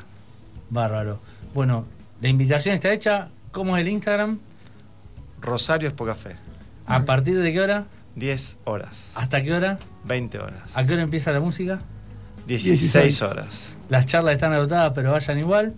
[0.71, 1.19] Bárbaro.
[1.53, 1.85] Bueno,
[2.19, 3.27] la invitación está hecha.
[3.51, 4.39] ¿Cómo es el Instagram?
[5.39, 6.35] Rosario es Café.
[6.87, 7.85] ¿A partir de qué hora?
[8.15, 9.77] 10 horas, ¿Hasta qué hora?
[10.05, 11.79] 20 horas, ¿A qué hora empieza la música?
[12.47, 13.47] 16, 16 horas.
[13.89, 15.73] Las charlas están agotadas, pero vayan igual.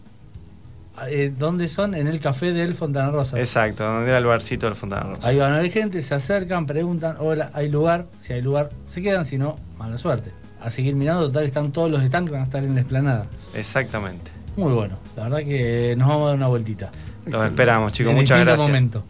[1.07, 1.93] Eh, ¿Dónde son?
[1.93, 3.37] En el café del Fontana Rosa.
[3.39, 5.27] Exacto, donde era el barcito del Fontana Rosa.
[5.27, 8.05] Ahí van a ver gente, se acercan, preguntan, hola, ¿hay lugar?
[8.21, 10.31] Si hay lugar, se quedan, si no, mala suerte.
[10.61, 13.25] A seguir mirando, total, están todos los stands que van a estar en la explanada.
[13.53, 14.31] Exactamente.
[14.55, 16.85] Muy bueno, la verdad que nos vamos a dar una vueltita.
[16.85, 17.47] Los Excelente.
[17.47, 18.11] esperamos, chicos.
[18.11, 18.67] En Muchas gracias.
[18.67, 19.03] momento.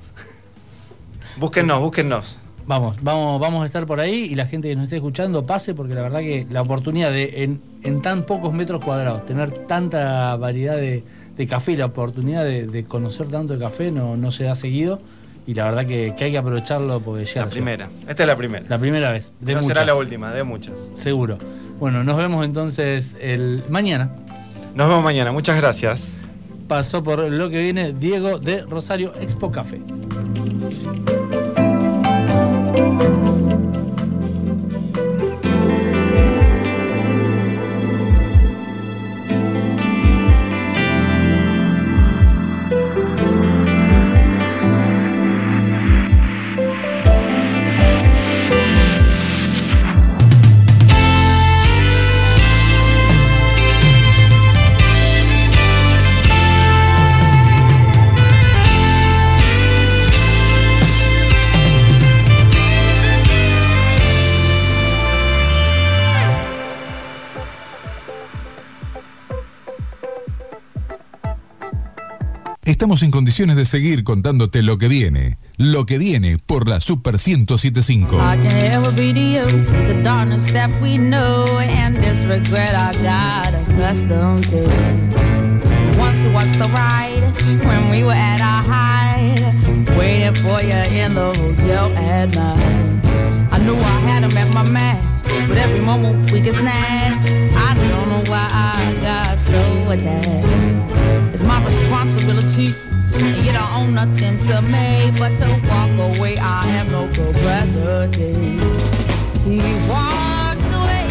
[1.37, 2.39] Búsquennos, búsquennos.
[2.65, 5.75] Vamos, vamos, vamos a estar por ahí y la gente que nos esté escuchando pase
[5.75, 10.35] porque la verdad que la oportunidad de en, en tan pocos metros cuadrados tener tanta
[10.37, 11.03] variedad de,
[11.37, 14.99] de café la oportunidad de, de conocer tanto de café no, no se da seguido
[15.47, 17.89] y la verdad que, que hay que aprovecharlo porque ya La primera.
[18.07, 18.65] Esta es la primera.
[18.67, 19.31] La primera vez.
[19.39, 20.73] De no muchas, será la última, de muchas.
[20.95, 21.37] Seguro.
[21.79, 24.09] Bueno, nos vemos entonces el mañana.
[24.73, 25.31] Nos vemos mañana.
[25.31, 26.07] Muchas gracias.
[26.67, 29.79] Pasó por lo que viene Diego de Rosario Expo Café.
[72.75, 75.37] Estamos en condiciones de seguir contándote lo que viene.
[75.55, 78.17] Lo que viene por la Super 1075.
[78.17, 79.63] I can ever be to you.
[79.79, 84.67] It's the darkness that we know and this regret I got accustomed to.
[85.97, 87.23] Once was the ride
[87.65, 93.53] when we were at our height, waiting for you in the hotel at night.
[93.53, 97.29] I knew I had him at my match, but every moment we get snatched.
[97.55, 101.04] I don't know why I got so attached.
[101.35, 102.73] It's my responsibility.
[103.43, 106.37] You don't own nothing to me but to walk away.
[106.37, 108.57] I have no capacity.
[109.43, 109.59] He
[109.91, 111.07] walks away,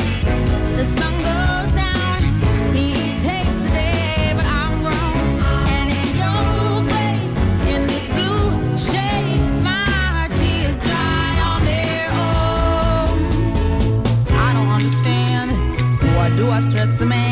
[0.78, 2.22] the sun goes down.
[2.72, 5.18] He takes the day, but I'm wrong.
[5.76, 7.12] And in your way,
[7.74, 13.18] in this blue shade, my tears dry on their own.
[14.32, 15.50] I don't understand.
[16.16, 17.23] Why do I stress the man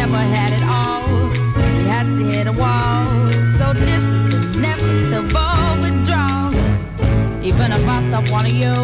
[0.00, 1.28] never had it all.
[1.76, 3.04] We had to hit a wall.
[3.58, 6.54] So this is inevitable withdrawal.
[7.44, 8.76] Even if I stop wanting you,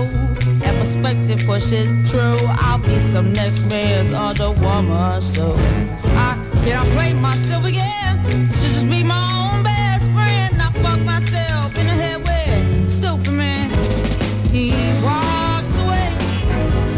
[0.61, 2.41] that perspective pushes true.
[2.67, 5.23] I'll be some next man's other woman.
[5.23, 5.55] So
[6.27, 8.15] I cannot play myself again.
[8.57, 10.53] Should just be my own best friend.
[10.67, 13.71] I fuck myself in the head with stupid man.
[14.55, 14.67] He
[15.09, 16.11] walks away.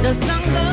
[0.02, 0.67] The sun goes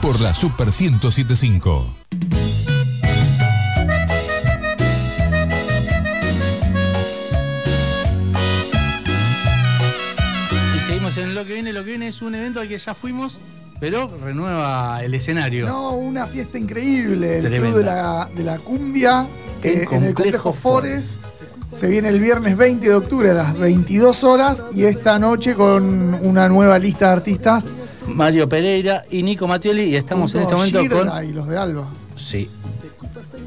[0.00, 1.86] por la Super 1075.
[10.74, 11.72] Y seguimos en lo que viene.
[11.72, 13.38] Lo que viene es un evento al que ya fuimos,
[13.80, 15.66] pero renueva el escenario.
[15.66, 17.36] No, una fiesta increíble.
[17.38, 17.68] El Tremenda.
[17.68, 19.26] club de la, de la cumbia
[19.62, 21.12] El eh, en el complejo complejo Forest.
[21.70, 26.14] Se viene el viernes 20 de octubre a las 22 horas y esta noche con
[26.14, 27.66] una nueva lista de artistas.
[28.06, 29.84] Mario Pereira y Nico Mattioli.
[29.84, 31.24] Y estamos en este momento con.
[31.24, 31.86] Y los de Alba.
[32.16, 32.50] Sí.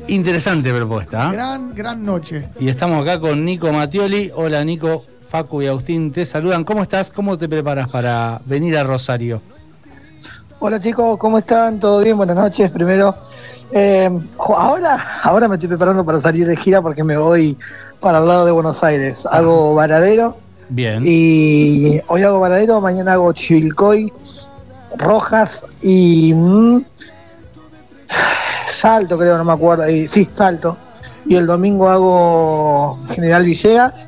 [0.07, 1.29] Interesante propuesta.
[1.29, 1.33] ¿eh?
[1.33, 2.47] Gran, gran noche.
[2.59, 4.31] Y estamos acá con Nico Mattioli.
[4.33, 6.63] Hola Nico, Facu y Agustín te saludan.
[6.63, 7.11] ¿Cómo estás?
[7.11, 9.41] ¿Cómo te preparas para venir a Rosario?
[10.59, 11.77] Hola chicos, ¿cómo están?
[11.77, 12.15] ¿Todo bien?
[12.15, 12.71] Buenas noches.
[12.71, 13.15] Primero,
[13.73, 17.57] eh, ahora, ahora me estoy preparando para salir de gira porque me voy
[17.99, 19.25] para el lado de Buenos Aires.
[19.29, 20.37] Hago Varadero
[20.69, 21.03] Bien.
[21.05, 24.13] y hoy hago Varadero, mañana hago Chivilcoy,
[24.97, 26.81] Rojas y mm,
[28.69, 29.89] Salto, creo, no me acuerdo.
[29.89, 30.77] Y, sí, Salto.
[31.25, 34.07] Y el domingo hago General Villegas.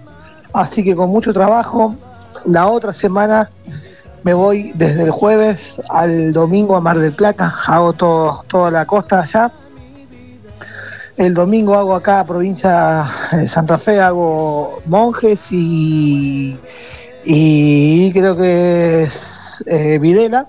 [0.54, 1.96] Así que con mucho trabajo.
[2.46, 3.50] La otra semana
[4.26, 8.84] me voy desde el jueves al domingo a Mar del Plata, hago todo, toda la
[8.88, 9.52] costa allá.
[11.16, 16.58] El domingo hago acá, provincia de Santa Fe, hago monjes y,
[17.24, 20.48] y creo que es eh, Videla.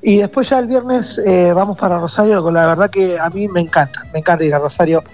[0.00, 3.46] Y después ya el viernes eh, vamos para Rosario, con la verdad que a mí
[3.46, 5.04] me encanta, me encanta ir a Rosario.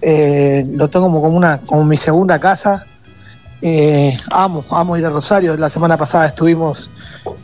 [0.00, 2.84] Eh, lo tengo como, como, una, como mi segunda casa.
[3.62, 5.56] Eh, amo, amo ir a Rosario.
[5.56, 6.90] La semana pasada estuvimos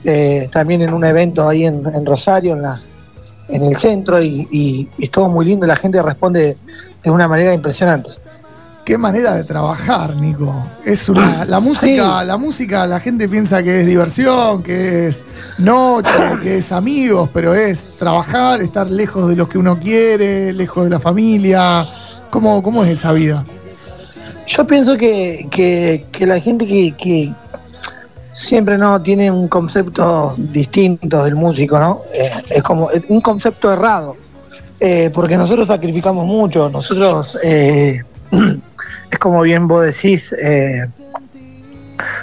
[0.04, 2.80] eh, también en un evento ahí en, en Rosario, en, la,
[3.48, 5.66] en el centro, y, y- y estuvo muy lindo.
[5.66, 6.56] La gente responde
[7.02, 8.10] de una manera impresionante.
[8.84, 10.52] Qué manera de trabajar, Nico.
[10.84, 11.44] Es una.
[11.44, 12.26] La música, Sí.
[12.26, 15.24] la música, la gente piensa que es diversión, que es
[15.58, 16.10] noche,
[16.42, 20.90] que es amigos, pero es trabajar, estar lejos de los que uno quiere, lejos de
[20.90, 21.86] la familia.
[22.30, 23.44] ¿Cómo, cómo es esa vida?
[24.48, 27.32] Yo pienso que, que- que la gente que, que
[28.32, 32.00] siempre no tiene un concepto distinto del músico, ¿no?
[32.12, 34.16] Eh, es como un concepto errado,
[34.80, 38.00] eh, porque nosotros sacrificamos mucho, nosotros, eh,
[39.10, 40.86] es como bien vos decís, eh,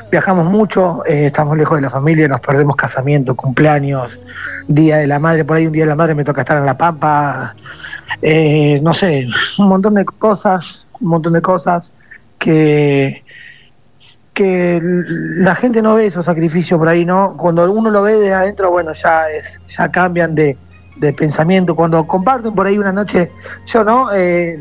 [0.09, 4.19] viajamos mucho, estamos lejos de la familia, nos perdemos casamiento, cumpleaños,
[4.67, 6.65] día de la madre, por ahí un día de la madre me toca estar en
[6.65, 7.53] La Pampa,
[8.81, 9.27] no sé,
[9.59, 11.91] un montón de cosas, un montón de cosas
[12.45, 13.23] que
[14.34, 17.38] que la gente no ve esos sacrificios por ahí, ¿no?
[17.38, 20.58] Cuando uno lo ve de adentro, bueno, ya es, ya cambian de,
[20.97, 21.73] de pensamiento.
[21.73, 23.31] Cuando comparten por ahí una noche,
[23.65, 24.60] yo no, eh,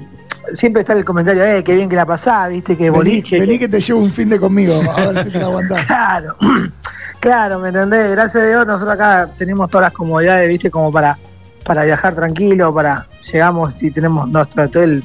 [0.53, 3.37] siempre está el comentario, eh, qué bien que la pasás, viste, que Vení, boliche.
[3.41, 5.85] vení que- que te llevo un fin de conmigo, a ver si te la aguantás.
[5.87, 6.37] Claro,
[7.19, 8.13] claro, ¿me entendés?
[8.13, 11.19] Gracias a Dios nosotros acá tenemos todas las comodidades, viste, como para,
[11.65, 15.03] para viajar tranquilo, para, llegamos y tenemos nuestro hotel,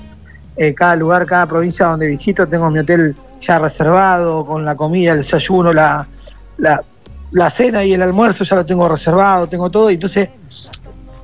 [0.61, 5.13] eh, cada lugar, cada provincia donde visito, tengo mi hotel ya reservado, con la comida,
[5.13, 6.05] el desayuno, la,
[6.57, 6.83] la,
[7.31, 10.29] la cena y el almuerzo ya lo tengo reservado, tengo todo, y entonces,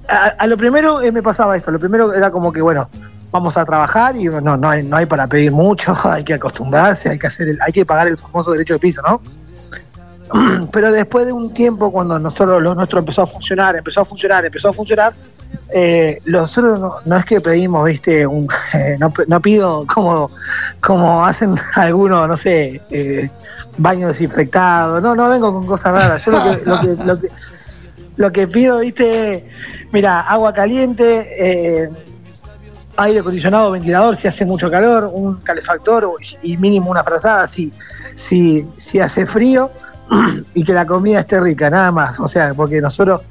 [0.07, 2.87] a, a lo primero eh, me pasaba esto, lo primero era como que, bueno,
[3.29, 7.09] vamos a trabajar y no, no, hay, no hay para pedir mucho, hay que acostumbrarse,
[7.09, 9.21] hay que hacer el, hay que pagar el famoso derecho de piso, ¿no?
[10.71, 14.45] Pero después de un tiempo, cuando nosotros lo nuestro empezó a funcionar, empezó a funcionar,
[14.45, 15.13] empezó a funcionar,
[15.69, 20.31] eh, nosotros no, no es que pedimos, viste, un, eh, no, no pido como,
[20.81, 23.29] como hacen algunos, no sé, eh,
[23.77, 27.27] baño desinfectado, no, no vengo con cosas raras, yo lo que, lo que, lo que,
[28.17, 29.49] lo que pido, viste,
[29.91, 31.89] mira, agua caliente, eh,
[32.97, 36.09] aire acondicionado, ventilador, si hace mucho calor, un calefactor
[36.41, 37.71] y mínimo una frazada si,
[38.15, 39.69] si, si hace frío
[40.53, 42.19] y que la comida esté rica, nada más.
[42.19, 43.21] O sea, porque nosotros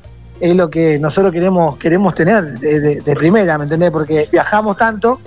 [0.40, 3.90] es lo que nosotros queremos queremos tener de, de- de primera, ¿me entendés?
[3.90, 5.20] Porque viajamos tanto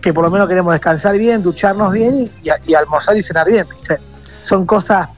[0.00, 3.22] que por lo menos queremos descansar bien, ducharnos bien y, y a- y almorzar y
[3.22, 3.98] cenar bien, ¿viste?
[4.42, 5.08] Son cosas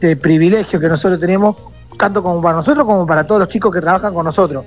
[0.00, 1.56] de privilegio que nosotros tenemos,
[1.98, 4.64] tanto como para nosotros como para todos los chicos que trabajan con nosotros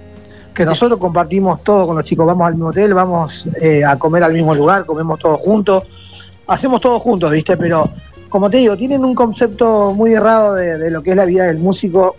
[0.53, 4.23] que nosotros compartimos todo con los chicos, vamos al mismo hotel, vamos eh, a comer
[4.23, 5.83] al mismo lugar, comemos todos juntos,
[6.47, 7.57] hacemos todo juntos, ¿viste?
[7.57, 7.89] Pero
[8.29, 11.43] como te digo, tienen un concepto muy errado de, de lo que es la vida
[11.43, 12.15] del músico,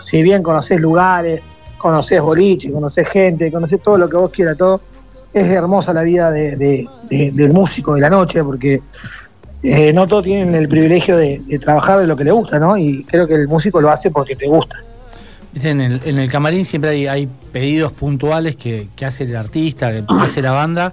[0.00, 1.40] si bien conoces lugares,
[1.78, 4.80] conoces boliche, conoces gente, conoces todo lo que vos quieras, todo,
[5.32, 8.80] es hermosa la vida de- de- de- del músico de la noche, porque
[9.62, 12.76] eh, no todos tienen el privilegio de, trabajar de lo que le gusta, ¿no?
[12.76, 14.76] Y creo que el músico lo hace porque te gusta.
[15.54, 19.92] En el, en el camarín siempre hay, hay pedidos puntuales que, que hace el artista,
[19.94, 20.92] que hace la banda.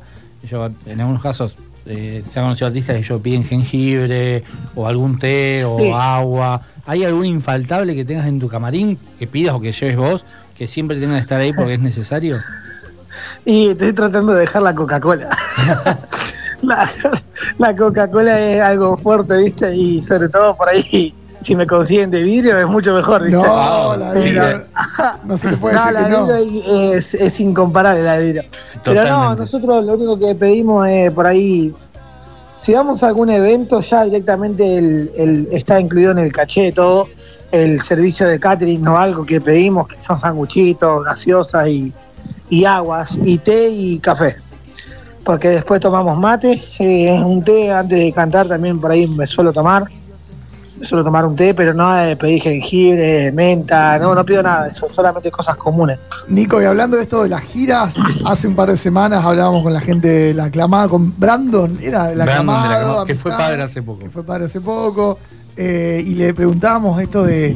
[0.49, 4.43] Yo, en algunos casos eh, se han conocido artistas que yo piden jengibre
[4.75, 6.61] o algún té o agua.
[6.85, 10.25] ¿Hay algún infaltable que tengas en tu camarín que pidas o que lleves vos
[10.57, 12.39] que siempre tenga que estar ahí porque es necesario?
[13.45, 15.29] Y estoy tratando de dejar la Coca-Cola.
[16.61, 16.91] la
[17.57, 19.75] la Coca-Cola es algo fuerte, ¿viste?
[19.75, 21.13] Y sobre todo por ahí,
[21.43, 23.37] si me consiguen de vidrio, es mucho mejor, ¿viste?
[23.37, 24.29] No, la de Sí.
[24.29, 24.61] vidrio.
[25.23, 26.25] No se le puede No, decir la que de no.
[26.27, 28.43] vidrio es, es incomparable la de vidrio.
[28.83, 31.73] Pero no, nosotros lo único que pedimos es por ahí,
[32.59, 37.07] si vamos a algún evento, ya directamente el, el- está incluido en el caché todo,
[37.51, 41.91] el servicio de catering o algo que pedimos, que son sanguchitos, gaseosas y,
[42.49, 44.35] y aguas, y té y café.
[45.23, 49.51] Porque después tomamos mate, eh, un té antes de cantar también por ahí me suelo
[49.51, 49.83] tomar.
[50.83, 54.87] Suelo tomar un té, pero no de pedir jengibre, menta, no, no pido nada eso,
[54.91, 55.99] solamente cosas comunes.
[56.27, 59.73] Nico, y hablando de esto de las giras, hace un par de semanas hablábamos con
[59.73, 63.05] la gente de la aclamada, con Brandon, era de la Brandon de la aclamada, Aclamada,
[63.05, 63.99] que fue padre hace poco.
[63.99, 65.19] Que fue padre hace poco.
[65.57, 67.55] eh, y le preguntábamos esto de,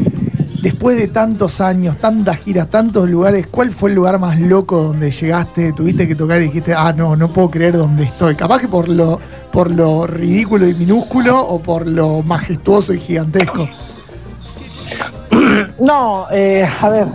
[0.61, 5.11] después de tantos años, tantas giras, tantos lugares, ¿cuál fue el lugar más loco donde
[5.11, 8.36] llegaste, tuviste que tocar y dijiste, ah, no, no puedo creer dónde estoy?
[8.36, 9.19] Capaz que por lo,
[9.56, 13.70] por lo ridículo y minúsculo o por lo majestuoso y gigantesco.
[15.80, 17.08] No, eh, a ver,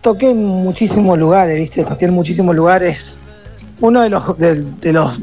[0.00, 1.84] toqué en muchísimos lugares, ¿viste?
[1.84, 3.18] Toqué en muchísimos lugares.
[3.80, 5.18] Uno de los, de, los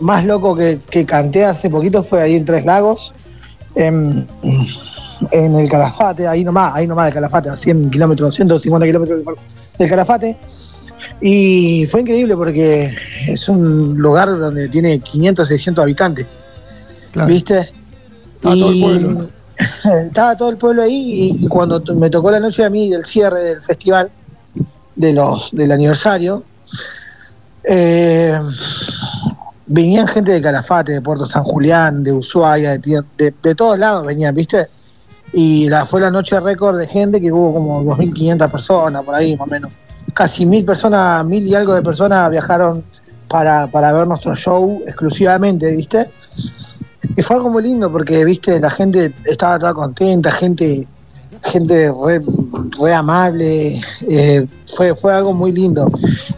[0.00, 3.12] más locos que, canté hace poquito fue ahí en Tres Lagos,
[3.74, 4.26] en,
[5.30, 9.22] en el Calafate, ahí nomás, ahí nomás de Calafate, a 100 kilómetros, 150 kilómetros
[9.78, 10.34] del Calafate.
[11.20, 12.94] Y fue increíble porque
[13.28, 16.26] es un lugar donde tiene 500, 600 habitantes,
[17.12, 17.28] Claro.
[17.28, 17.70] ¿viste?
[18.34, 19.28] Estaba todo el pueblo,
[20.06, 23.40] estaba todo el pueblo ahí y cuando me tocó la noche a mí del cierre
[23.42, 24.10] del festival,
[24.96, 26.42] de los del aniversario,
[27.62, 28.38] eh,
[29.66, 34.04] venían gente de Calafate, de Puerto San Julián, de Ushuaia, de, de, de todos lados
[34.04, 34.68] venían, ¿viste?
[35.32, 39.36] Y la, fue la noche récord de gente que hubo como 2.500 personas, por ahí
[39.36, 39.72] más o menos.
[40.14, 42.82] Casi mil personas, mil y algo de personas viajaron
[43.28, 46.08] para, para ver nuestro show exclusivamente, ¿viste?
[47.16, 50.86] Y fue algo muy lindo porque, viste, la gente estaba toda contenta, gente
[51.44, 51.92] gente
[52.78, 55.88] re, amable, eh, fue, fue algo muy lindo.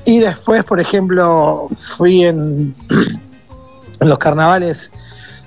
[0.04, 2.74] Y después, por ejemplo, fui en,
[4.00, 4.90] en los carnavales,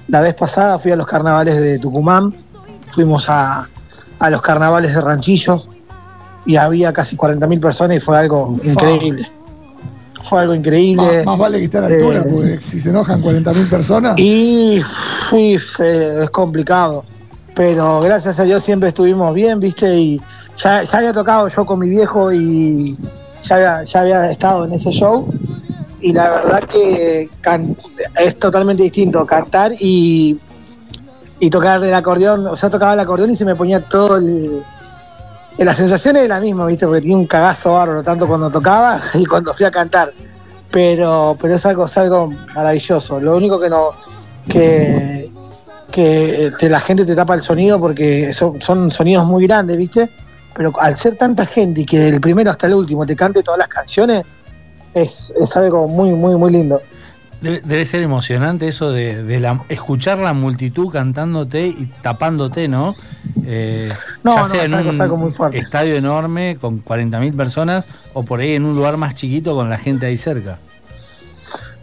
[0.08, 2.34] la vez pasada fui a los carnavales de Tucumán,
[2.94, 3.68] fuimos a,
[4.20, 5.66] a los carnavales de Ranchillo
[6.50, 9.30] y había casi 40.000 personas y fue algo increíble.
[10.28, 11.04] Fue algo increíble.
[11.18, 14.18] Más, más vale que esté a la altura, Eh, porque si se enojan 40.000 personas.
[14.18, 14.82] Y
[16.24, 17.04] es complicado.
[17.54, 19.96] Pero gracias a Dios siempre estuvimos bien, ¿viste?
[19.96, 20.22] Y
[20.64, 22.98] ya, ya había tocado yo con mi viejo y
[23.44, 25.28] ya había, ya había estado en ese show.
[26.02, 27.76] Y la verdad que can-
[28.20, 30.36] es totalmente distinto cantar y,
[31.40, 32.48] y tocar el acordeón.
[32.48, 34.64] O sea, tocaba el acordeón y se me ponía todo el.
[35.66, 36.86] La sensación es la misma, ¿viste?
[36.86, 40.12] Porque tenía un cagazo bárbaro, tanto cuando tocaba y cuando fui a cantar.
[40.72, 43.20] Pero pero es algo es algo maravilloso.
[43.20, 43.90] Lo único que no
[44.48, 45.30] que
[45.92, 50.08] que te- la gente te tapa el sonido porque son, son sonidos muy grandes viste
[50.56, 53.58] pero al ser tanta gente y que del primero hasta el último te cante todas
[53.58, 54.24] las canciones
[54.94, 56.80] es, es algo muy muy muy lindo
[57.42, 62.96] Debe, debe ser emocionante eso de, de la, escuchar la multitud cantándote y tapándote, ¿no?
[63.46, 63.92] Eh,
[64.24, 68.54] No, ya no, sea es en un estadio enorme con 40.000 personas o por ahí
[68.54, 70.60] en un lugar más chiquito con la gente ahí cerca.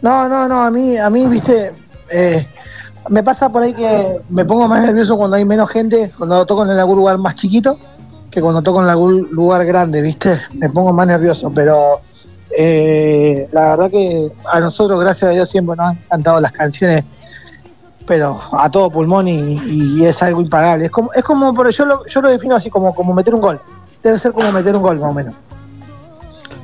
[0.01, 1.71] No, no, no, a mí, a mí, viste,
[2.09, 2.47] eh,
[3.09, 6.63] me pasa por ahí que me pongo más nervioso cuando hay menos gente, cuando toco
[6.63, 7.79] en algún lugar más chiquito,
[8.29, 12.01] que cuando toco en algún lugar grande, viste, me pongo más nervioso, pero
[12.59, 17.05] eh, la verdad que a nosotros, gracias a Dios, siempre nos han cantado las canciones,
[18.07, 19.59] pero a todo pulmón y,
[19.99, 20.85] y es algo impagable.
[20.85, 23.41] Es como, es como, por yo lo, yo lo defino así como, como meter un
[23.41, 23.59] gol.
[24.01, 25.35] Debe ser como meter un gol, más o menos.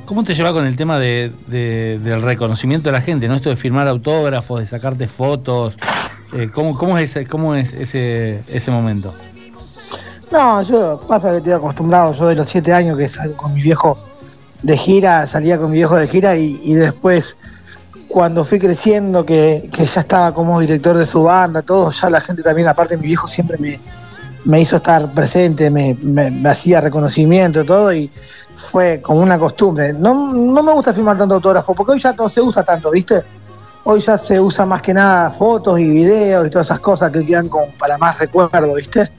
[0.06, 3.28] ¿Cómo te lleva con el tema de, de- del reconocimiento de la gente?
[3.28, 3.34] ¿no?
[3.34, 5.76] Esto de firmar autógrafos, de sacarte fotos.
[6.32, 9.14] Eh, ¿cómo, cómo es, ese, cómo es ese, ese momento?
[10.32, 13.62] No, yo pasa que estoy acostumbrado, yo de los siete años que salgo con mi
[13.62, 13.96] viejo
[14.62, 17.36] de gira, salía con mi viejo de gira y, y después
[18.08, 22.20] cuando fui creciendo, que, que ya estaba como director de su banda, todo, ya la
[22.20, 23.80] gente también, aparte mi viejo siempre me,
[24.44, 28.08] me hizo estar presente, me, me- hacía reconocimiento, todo, y
[28.70, 29.92] fue como una costumbre.
[29.92, 33.22] No, no me gusta firmar tanto autógrafo, porque hoy ya no se usa tanto, ¿viste?
[33.82, 37.24] Hoy ya se usa más que nada fotos y videos y todas esas cosas que
[37.26, 39.10] quedan como para más recuerdo, ¿viste?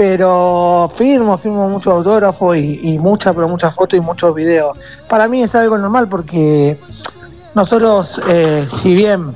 [0.00, 4.78] Pero firmo, firmo muchos autógrafos y, y muchas, pero muchas fotos y muchos videos.
[5.06, 6.78] Para mí es algo normal porque
[7.54, 9.34] nosotros, eh, si bien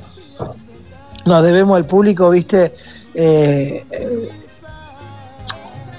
[1.23, 2.73] nos debemos al público, viste,
[3.13, 3.85] eh,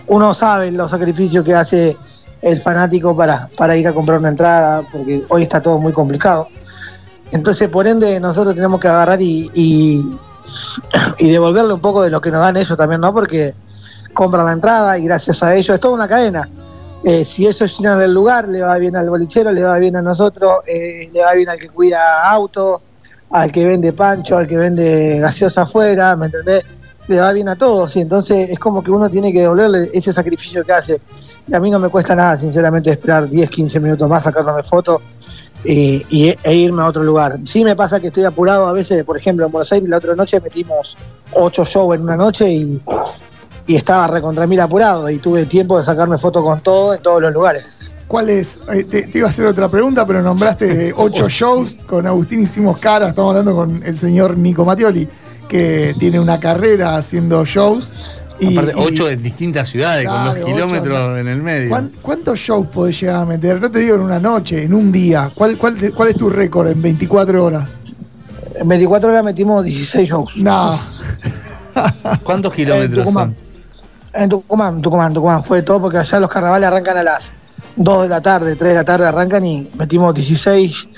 [0.09, 1.97] uno sabe los sacrificios que hace
[2.43, 6.49] el fanático para, para ir a comprar una entrada, porque hoy está todo muy complicado.
[7.31, 10.05] Entonces, por ende, nosotros tenemos que agarrar y, y,
[11.19, 13.15] y devolverle un poco de lo que nos dan ellos también, ¿no?
[13.15, 13.55] Porque
[14.17, 16.49] compran la entrada y gracias a ellos es toda una cadena.
[17.05, 20.03] Eh, si ellos llenan el lugar, le va bien al bolichero, le va bien a
[20.03, 22.81] nosotros, eh, le va bien al que cuida autos,
[23.31, 26.65] al que vende pancho, al que vende gaseosa afuera, ¿me entendés?
[27.07, 30.13] Le va bien a todos y entonces es como que uno tiene que devolverle ese
[30.13, 31.01] sacrificio que hace.
[31.47, 35.01] Y a mí no me cuesta nada, sinceramente, esperar 10, 15 minutos más, sacándome fotos
[35.65, 37.37] y, y- e irme a otro lugar.
[37.45, 40.17] Sí me pasa que estoy apurado a veces, por ejemplo, en Buenos Aires la otra
[40.17, 40.97] noche metimos
[41.35, 42.81] 8 shows en una noche y,
[43.67, 47.21] y estaba recontra mil apurado y tuve tiempo de sacarme fotos con todo en todos
[47.23, 47.65] los lugares.
[48.07, 48.59] ¿Cuál es?
[48.73, 51.77] Eh, te, te iba a hacer otra pregunta, pero nombraste ocho shows.
[51.87, 55.09] Con Agustín hicimos cara, estamos hablando con el señor Nico Matioli,
[55.49, 57.93] que tiene una carrera haciendo shows.
[58.39, 61.69] Y, Aparte, y- ocho en distintas ciudades, con Claro, ocho kilómetros en el medio.
[61.71, 63.61] ¿cuán- ¿Cuántos shows podés llegar a meter?
[63.61, 65.31] No te digo en una noche, en un día.
[65.35, 67.71] ¿Cuál, cuál, cuál es tu récord en 24 horas?
[68.55, 70.33] En 24 horas metimos 16 shows.
[70.37, 70.79] No.
[72.23, 73.35] ¿Cuántos kilómetros son?
[74.17, 75.45] En Tucumán, Tucumán, Tucumán.
[75.45, 77.31] Fue todo porque allá los carnavales arrancan a las
[77.77, 80.89] 2 de la tarde, 3 de la tarde arrancan y metimos 16,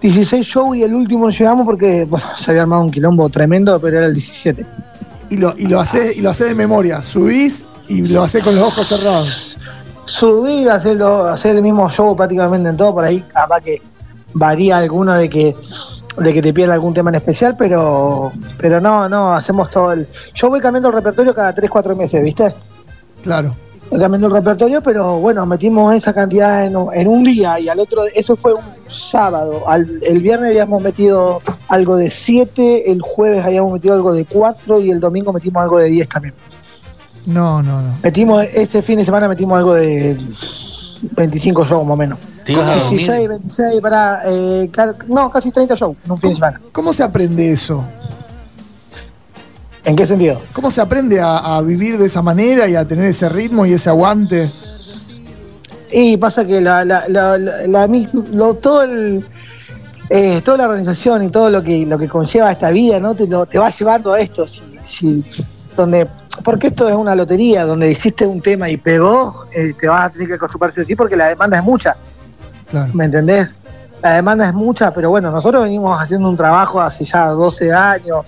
[0.00, 3.98] 16 shows y el último llegamos porque bueno, se había armado un quilombo tremendo, pero
[3.98, 4.64] era el 17.
[5.28, 7.02] Y lo, y lo haces y lo haces de memoria.
[7.02, 9.56] Subís y lo haces con los ojos cerrados.
[10.06, 13.82] Subir, hacerlo, hacer el mismo show prácticamente en todo, por ahí capaz que
[14.32, 15.56] varía alguno de que
[16.18, 20.06] de que te pierda algún tema en especial, pero pero no, no, hacemos todo el...
[20.34, 22.54] Yo voy cambiando el repertorio cada 3, 4 meses, ¿viste?
[23.22, 23.54] Claro.
[23.90, 27.68] Voy cambiando el repertorio, pero bueno, metimos esa cantidad en, un- en un día y
[27.68, 29.62] al otro, eso fue un sábado.
[29.68, 34.80] Al, el viernes habíamos metido algo de 7, el jueves habíamos metido algo de 4
[34.80, 36.34] y el domingo metimos algo de 10 también.
[37.26, 37.88] No, no, no.
[38.02, 40.16] Metimos, este fin de semana metimos algo de
[41.16, 42.18] 25 shows más o menos.
[42.46, 42.98] ¿Te ibas a dormir?
[43.10, 44.70] 16, 26, para, eh,
[45.08, 46.60] no, casi 30 shows en un fin de semana.
[46.72, 47.84] ¿Cómo se aprende eso?
[49.84, 50.40] ¿En qué sentido?
[50.52, 53.72] ¿Cómo se aprende a, a vivir de esa manera y a tener ese ritmo y
[53.72, 54.50] ese aguante?
[55.92, 57.86] Y pasa que la, la, la, la-
[58.32, 59.24] lo- todo el,
[60.10, 63.14] eh, toda la organización y todo lo que lo que conlleva esta vida, ¿no?
[63.14, 65.24] Te, lo- te va llevando a esto, si, si-
[65.76, 66.08] donde,
[66.42, 70.10] porque esto es una lotería, donde hiciste un tema y pegó, eh, te vas a
[70.10, 71.96] tener que acostumbrarse a ti porque la demanda es mucha,
[72.92, 73.48] ¿me entendés?
[74.02, 78.26] La demanda es mucha, pero bueno, nosotros venimos haciendo un trabajo hace ya 12 años,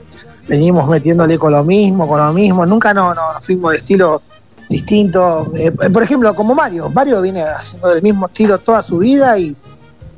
[0.49, 4.23] venimos metiéndole con lo mismo, con lo mismo, nunca no, no, nos fuimos de estilo
[4.69, 5.53] distinto.
[5.55, 9.55] Eh, por ejemplo, como Mario, Mario viene haciendo el mismo estilo toda su vida y,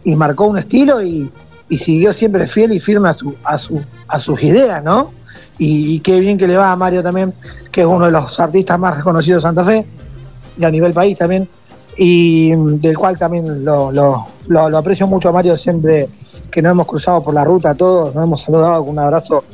[0.05, 1.31] y marcó un estilo y,
[1.69, 5.13] y siguió siempre fiel y firme a, su, a, su, a sus ideas, ¿no?
[5.59, 7.35] Y, y qué bien que le va a Mario también,
[7.71, 9.85] que es uno de los artistas más reconocidos de Santa Fe
[10.59, 11.49] y a nivel país también,
[11.97, 16.09] y del cual también lo, lo, aprecio mucho a Mario siempre
[16.51, 19.45] que nos hemos cruzado por la ruta todos, nos hemos saludado con un abrazo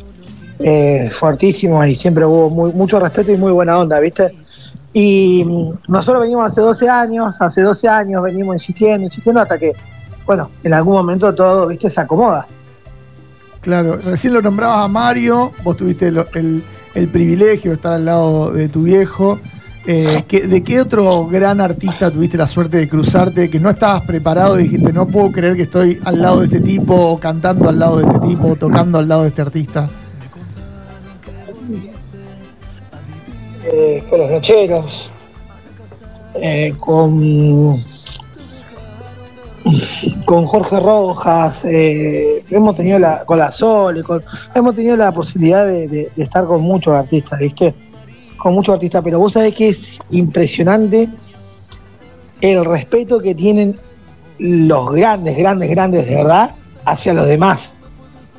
[0.59, 4.35] eh, fuertísimo y siempre hubo mucho respeto y muy buena onda, ¿viste?
[4.95, 5.45] Y
[5.89, 9.73] nosotros venimos hace 12 años, hace 12 años venimos insistiendo, insistiendo hasta que,
[10.25, 11.91] bueno, en algún momento todo, ¿viste?
[11.91, 12.47] Se acomoda.
[13.61, 16.63] Claro, recién lo nombrabas a Mario, vos tuviste lo- el,
[16.95, 19.39] el privilegio de estar al lado de tu viejo.
[19.89, 24.03] Eh, ¿qué- ¿De qué otro gran artista tuviste la suerte de cruzarte que no estabas
[24.03, 27.79] preparado y dijiste, no puedo creer que estoy al lado de este tipo, cantando al
[27.79, 29.89] lado de este tipo, tocando al lado de este artista?
[33.73, 35.11] eh, con los nocheros,
[36.41, 37.77] eh, con,
[40.25, 44.05] con Jorge Rojas, eh, hemos tenido la, con la Sol,
[44.55, 47.75] hemos tenido la posibilidad de estar con muchos artistas, ¿viste?
[48.37, 49.79] Con muchos artistas, pero vos sabés que es
[50.11, 51.09] impresionante
[52.41, 53.77] el respeto que tienen
[54.39, 56.51] los grandes, grandes, grandes de verdad
[56.85, 57.71] hacia los demás.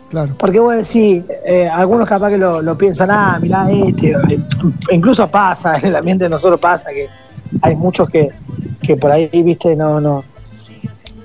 [0.09, 0.35] Claro.
[0.37, 4.39] Porque vos decís, eh, algunos capaz que lo, lo piensan, ah, mirá este, eh,
[4.91, 7.07] incluso pasa, en el ambiente de nosotros pasa que
[7.61, 8.29] hay muchos que,
[8.81, 10.23] que por ahí, viste, no, no,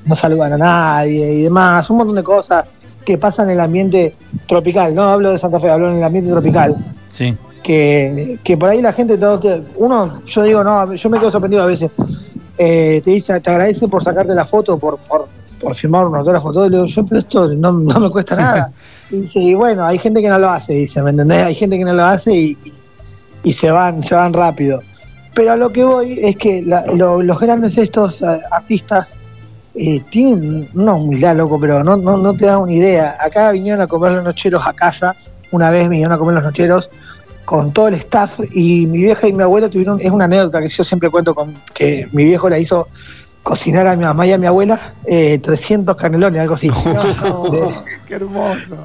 [0.04, 2.66] no saludan a nadie y demás, un montón de cosas
[3.04, 4.14] que pasan en el ambiente
[4.48, 6.76] tropical, no hablo de Santa Fe, hablo en el ambiente tropical,
[7.12, 7.36] Sí.
[7.62, 9.40] Que, que por ahí la gente, todo,
[9.76, 11.90] uno, yo digo, no, yo me quedo sorprendido a veces,
[12.58, 15.26] eh, te dice, te agradece por sacarte la foto, por, por,
[15.60, 18.70] por firmar un autógrafo, todo, le digo, yo, pero esto no, no me cuesta nada.
[19.12, 21.44] Y dice, y bueno, hay gente que no lo hace, dice, ¿me entendés?
[21.44, 22.72] Hay gente que no lo hace y, y-
[23.44, 24.80] y se van, se van rápido.
[25.34, 29.08] Pero a lo que voy es que la- lo- los grandes estos eh, artistas
[29.74, 33.18] eh, tienen una humildad, loco, pero no, no, no te das una idea.
[33.20, 35.14] Acá vinieron a comer los nocheros a casa,
[35.50, 36.88] una vez vinieron a comer los nocheros
[37.44, 40.68] con todo el staff y mi vieja y mi abuela tuvieron, es una anécdota que
[40.68, 42.88] yo siempre cuento con que mi viejo la hizo
[43.42, 46.70] cocinar a mi mamá y a mi abuela eh, 300 canelones, algo así.
[48.06, 48.76] Qué hermoso.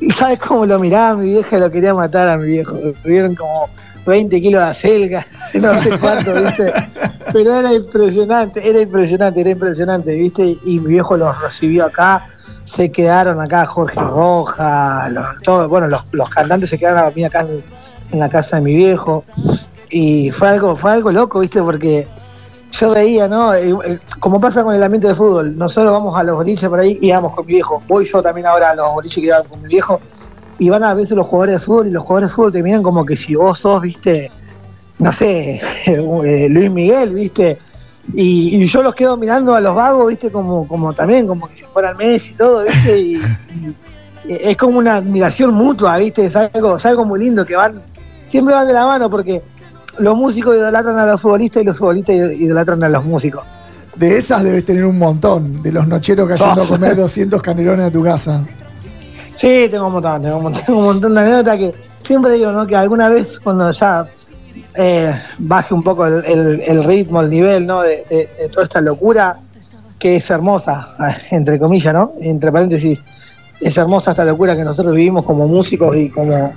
[0.00, 1.58] ¿Y sabes cómo lo miraba mi vieja?
[1.58, 2.74] Lo quería matar a mi viejo.
[3.02, 3.68] Tuvieron como
[4.06, 6.72] 20 kilos de acelga, no sé cuánto, ¿viste?
[7.32, 10.56] Pero era impresionante, era impresionante, era impresionante, ¿viste?
[10.64, 12.26] Y mi viejo los recibió acá,
[12.64, 17.26] se quedaron acá Jorge Roja, los, todo, bueno, los, los cantantes se quedaron a dormir
[17.26, 17.62] acá en,
[18.12, 19.24] en la casa de mi viejo.
[19.90, 21.62] Y fue algo, fue algo loco, ¿viste?
[21.62, 22.06] Porque
[22.72, 23.54] yo veía, ¿no?
[23.54, 26.80] Eh, eh, Como pasa con el ambiente de fútbol, nosotros vamos a los boliches por
[26.80, 27.82] ahí y vamos con mi viejo.
[27.88, 30.00] Voy yo también ahora a los boliches que van con mi viejo
[30.58, 32.82] y van a veces los jugadores de fútbol y los jugadores de fútbol te miran
[32.82, 34.30] como que si vos sos, viste,
[34.98, 37.58] no sé, eh, Luis Miguel, viste.
[38.14, 41.54] Y, y yo los quedo mirando a los vagos, viste, como, como también, como que
[41.54, 43.74] si fueran Messi y todo, viste, y, y
[44.28, 47.82] es como una admiración mutua, viste, es algo, es algo muy lindo que van,
[48.30, 49.42] siempre van de la mano porque
[49.98, 53.44] los músicos idolatran a los futbolistas y los futbolistas idolatran a los músicos.
[53.96, 57.90] De esas debes tener un montón, de los nocheros cayendo a comer 200 canelones a
[57.90, 58.44] tu casa.
[59.36, 61.74] Sí, tengo un montón, tengo un montón, tengo un montón de anécdotas que
[62.04, 62.66] siempre digo, ¿no?
[62.66, 64.06] Que alguna vez cuando ya
[64.74, 67.82] eh, baje un poco el, el- el ritmo, el nivel, ¿no?
[67.82, 69.36] De, de- de toda esta locura
[69.98, 70.88] que es hermosa,
[71.32, 72.12] entre comillas, ¿no?
[72.20, 73.00] Entre paréntesis,
[73.60, 76.52] es hermosa esta locura que nosotros vivimos como músicos y como,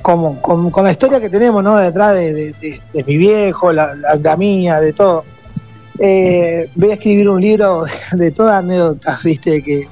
[0.00, 1.76] como con, con la historia que tenemos, ¿no?
[1.76, 5.24] Detrás de, de- de- de mi viejo, la, la, la mía, de todo.
[5.98, 7.92] Eh, voy a escribir un libro de,
[8.24, 9.62] de todas anécdotas, ¿viste?
[9.62, 9.86] Que,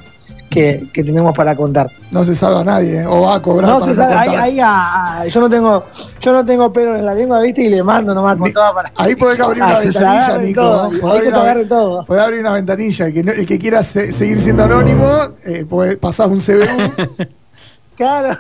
[0.49, 1.91] que, que tenemos para contar.
[2.11, 3.07] No se salva nadie, ¿eh?
[3.07, 5.51] o va a cobrar No, para se no sabe, ahí, ahí, ah, ah, yo no
[5.51, 5.85] tengo,
[6.23, 8.91] yo no tengo pelo en la lengua, viste, y le mando nomás con toda para.
[8.97, 10.61] Ahí podés abrir Ah, una se ventanilla, Nico.
[10.63, 12.05] todo, Podés hay abrir que una- todo.
[12.07, 13.07] podés abrir una ventanilla.
[13.09, 15.05] El que, no- el que quiera se- seguir siendo anónimo,
[15.45, 17.27] eh, podés- pasás un CBU.
[17.99, 18.39] Claro.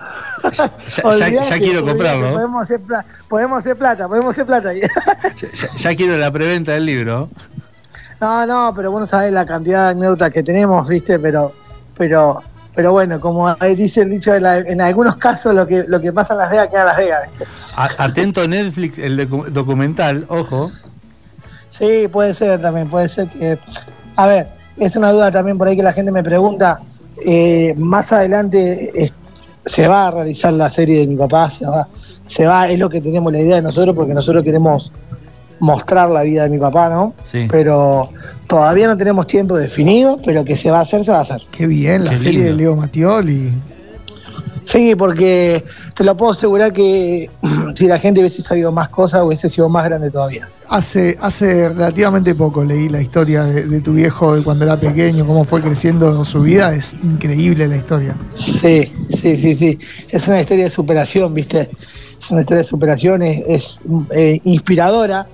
[1.18, 2.32] ya- quiero comprarlo.
[2.32, 4.72] Podemos hacer, pla- podemos hacer plata, podemos hacer plata.
[4.72, 4.88] Ya,
[5.76, 7.28] ya quiero la preventa del libro.
[8.20, 11.52] no, no, pero bueno, sabés la cantidad de anécdotas que tenemos, viste, pero,
[11.96, 12.40] pero,
[12.74, 16.38] pero bueno, como dice el dicho, en, algunos casos lo que, lo que pasa en
[16.38, 17.44] Las Vegas queda en Las Vegas, viste.
[17.76, 20.70] A- atento Netflix, el docu- documental, ojo.
[21.70, 23.59] Sí, puede ser también, puede ser que...
[24.16, 24.46] A ver,
[24.76, 26.78] es una duda también por ahí que la gente me pregunta.
[27.24, 28.92] eh, más adelante
[29.68, 31.86] se va a realizar la serie de mi papá, se va,
[32.26, 34.90] se va, es lo que tenemos la idea de nosotros, porque nosotros queremos
[35.60, 37.14] mostrar la vida de mi papá, ¿no?
[37.24, 37.46] Sí.
[37.50, 38.10] Pero
[38.46, 41.42] todavía no tenemos tiempo definido, pero que se va a hacer, se va a hacer.
[41.50, 42.50] Qué bien, la Qué serie lindo.
[42.52, 43.50] de Leo Mattioli.
[44.70, 45.64] Sí, porque
[45.94, 47.30] te lo puedo asegurar que
[47.74, 50.46] si la gente hubiese sabido más cosas, hubiese sido más grande todavía.
[50.68, 55.26] Hace, hace relativamente poco leí la historia de, de tu viejo de cuando era pequeño,
[55.26, 56.74] cómo fue creciendo su vida.
[56.74, 58.14] Es increíble la historia.
[58.36, 58.92] Sí,
[59.22, 59.78] sí, sí, sí.
[60.10, 61.70] Es una historia de superación, ¿viste?
[62.20, 65.26] Es una historia de superación, es, es, eh, inspiradora,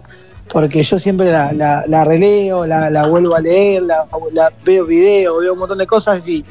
[0.53, 4.87] porque yo siempre la, la, la releo, la, la vuelvo a leer, la, la veo
[4.87, 6.45] videos, veo un montón de cosas y,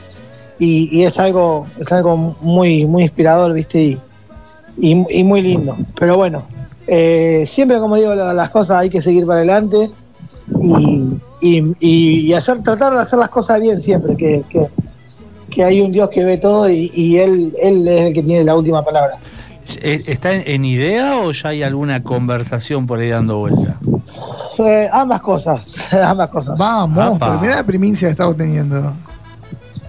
[0.59, 3.81] y, y es algo es algo muy muy inspirador, ¿viste?
[3.81, 3.99] Y,
[4.77, 5.75] y, y muy lindo.
[5.99, 6.43] Pero bueno,
[6.87, 9.89] eh, siempre como digo, la- las cosas hay que seguir para adelante
[10.61, 11.03] y,
[11.41, 14.67] y, y hacer tratar de hacer las cosas bien siempre, que, que,
[15.49, 18.43] que hay un Dios que ve todo y, y él, él es el que tiene
[18.43, 19.13] la última palabra.
[19.81, 23.77] Eh, ¿Está en, en idea o ya hay alguna conversación por ahí dando vuelta?
[24.59, 26.57] Eh, ambas cosas, ambas cosas.
[26.57, 27.27] Vamos, Apa.
[27.27, 28.93] pero mirá la primicia que estamos teniendo.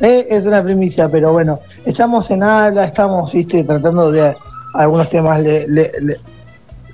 [0.01, 4.34] Eh, es una primicia, pero bueno, estamos en habla, estamos, viste, tratando de
[4.74, 6.20] algunos temas le- le- le-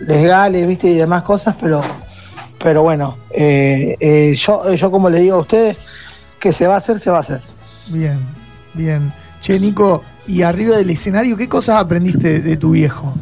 [0.00, 1.80] legales, viste, y demás cosas, pero
[2.62, 5.78] pero bueno, eh, eh, yo, yo como le digo a ustedes,
[6.38, 7.40] que se va a hacer, se va a hacer.
[7.88, 8.18] Bien,
[8.74, 9.10] bien.
[9.40, 13.14] Che, Nico, y arriba del escenario, ¿qué cosas aprendiste de tu viejo?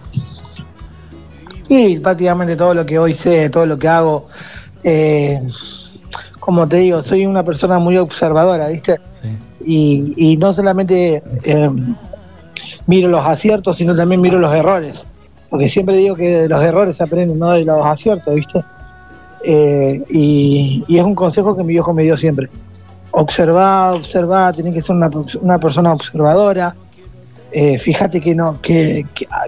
[1.69, 4.27] Y prácticamente todo lo que hoy sé, todo lo que hago,
[4.83, 5.41] eh,
[6.41, 8.99] como te digo, soy una persona muy observadora, ¿viste?
[9.71, 11.71] Y, y no solamente eh,
[12.87, 15.05] miro los aciertos, sino también miro los errores.
[15.51, 18.65] Porque siempre digo que de los errores se aprenden, no de los aciertos, ¿viste?
[19.45, 22.49] Eh, y, y es un consejo que mi viejo me dio siempre.
[23.11, 25.11] Observar, observar, tenés que ser una,
[25.43, 26.75] una persona observadora.
[27.53, 29.05] Eh, fíjate que no que,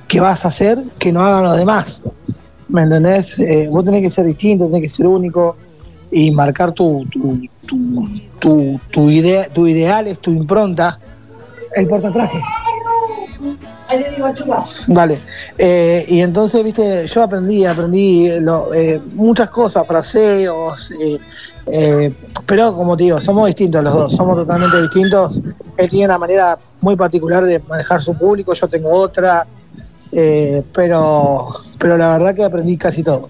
[0.06, 2.02] que vas a hacer que no hagan los demás.
[2.68, 3.38] ¿Me entendés?
[3.38, 5.56] Eh, vos tenés que ser distinto, tenés que ser único
[6.10, 8.08] y marcar tu, tu, tu,
[8.38, 10.98] tu, tu idea, tu ideales, tu impronta.
[11.74, 12.40] El portatraje.
[14.88, 15.18] Dale.
[15.58, 21.18] Eh, y entonces, viste, yo aprendí, aprendí lo- eh, muchas cosas, fraseos, eh,
[21.66, 22.12] eh,
[22.46, 25.40] pero como te digo, somos distintos los dos, somos totalmente distintos.
[25.76, 29.46] Él tiene una manera muy particular de manejar su público, yo tengo otra,
[30.72, 31.48] pero,
[31.78, 33.28] pero la verdad que aprendí casi todo.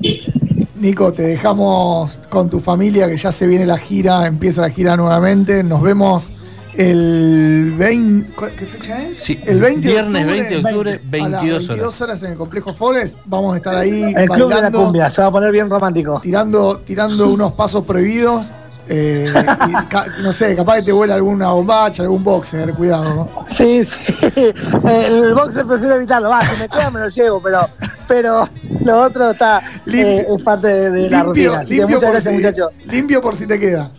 [0.81, 4.97] Nico, te dejamos con tu familia que ya se viene la gira, empieza la gira
[4.97, 5.63] nuevamente.
[5.63, 6.33] Nos vemos
[6.75, 8.33] el 20.
[8.33, 9.19] ¿cu- ¿Qué fecha es?
[9.19, 11.11] Sí, el 20 de viernes octubre, 20 de octubre, a las
[11.43, 13.19] 22 22 horas en el complejo Forest.
[13.27, 15.69] Vamos a estar ahí El club de la bailando, cumbia, se va a poner bien
[15.69, 16.19] romántico.
[16.23, 18.51] tirando, tirando unos pasos prohibidos.
[18.93, 19.33] eh,
[19.69, 23.15] y ca- no sé, capaz que te vuela alguna bombacha, algún boxer, cuidado.
[23.15, 23.47] ¿no?
[23.57, 24.25] Sí, sí.
[24.89, 26.29] El boxer prefiero evitarlo.
[26.31, 27.69] Va, si me queda me lo llevo, pero,
[28.11, 28.49] pero
[28.85, 30.03] lo otro está Limpio.
[30.09, 31.59] eh, es parte de, de la Limpio, rutina.
[31.61, 32.73] Así que limpio, muchas por gracias, si, muchachos.
[32.91, 33.91] limpio por si te queda.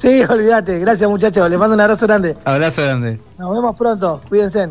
[0.00, 0.78] Sí, olvídate.
[0.78, 1.50] Gracias, muchachos.
[1.50, 2.36] Les mando un abrazo grande.
[2.44, 3.18] Abrazo grande.
[3.38, 4.20] Nos vemos pronto.
[4.28, 4.68] Cuídense.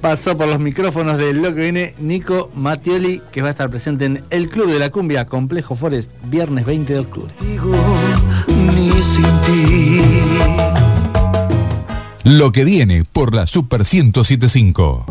[0.00, 4.04] Pasó por los micrófonos de lo que viene Nico Mattioli, que va a estar presente
[4.04, 7.32] en el Club de la Cumbia Complejo Forest, viernes 20 de octubre.
[8.56, 10.02] ni sin ti.
[12.22, 15.06] Lo que viene por la Super 1075.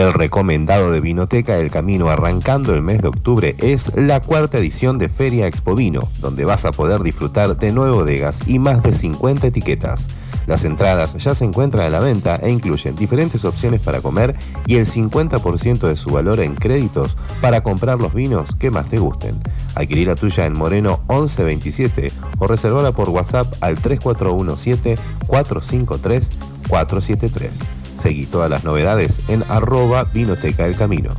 [0.00, 4.96] El recomendado de Vinoteca El Camino arrancando el mes de octubre es la cuarta edición
[4.96, 8.94] de Feria Expo Vino, donde vas a poder disfrutar de nueve bodegas y más de
[8.94, 10.08] 50 etiquetas.
[10.46, 14.34] Las entradas ya se encuentran a la venta e incluyen diferentes opciones para comer
[14.64, 18.98] y el 50% de su valor en créditos para comprar los vinos que más te
[18.98, 19.34] gusten.
[19.74, 24.96] Adquirir la tuya en Moreno 1127 o reservarla por WhatsApp al 3417
[25.26, 26.30] 453
[26.68, 27.79] 473.
[28.00, 31.10] Seguí todas las novedades en arroba Vinoteca del Camino.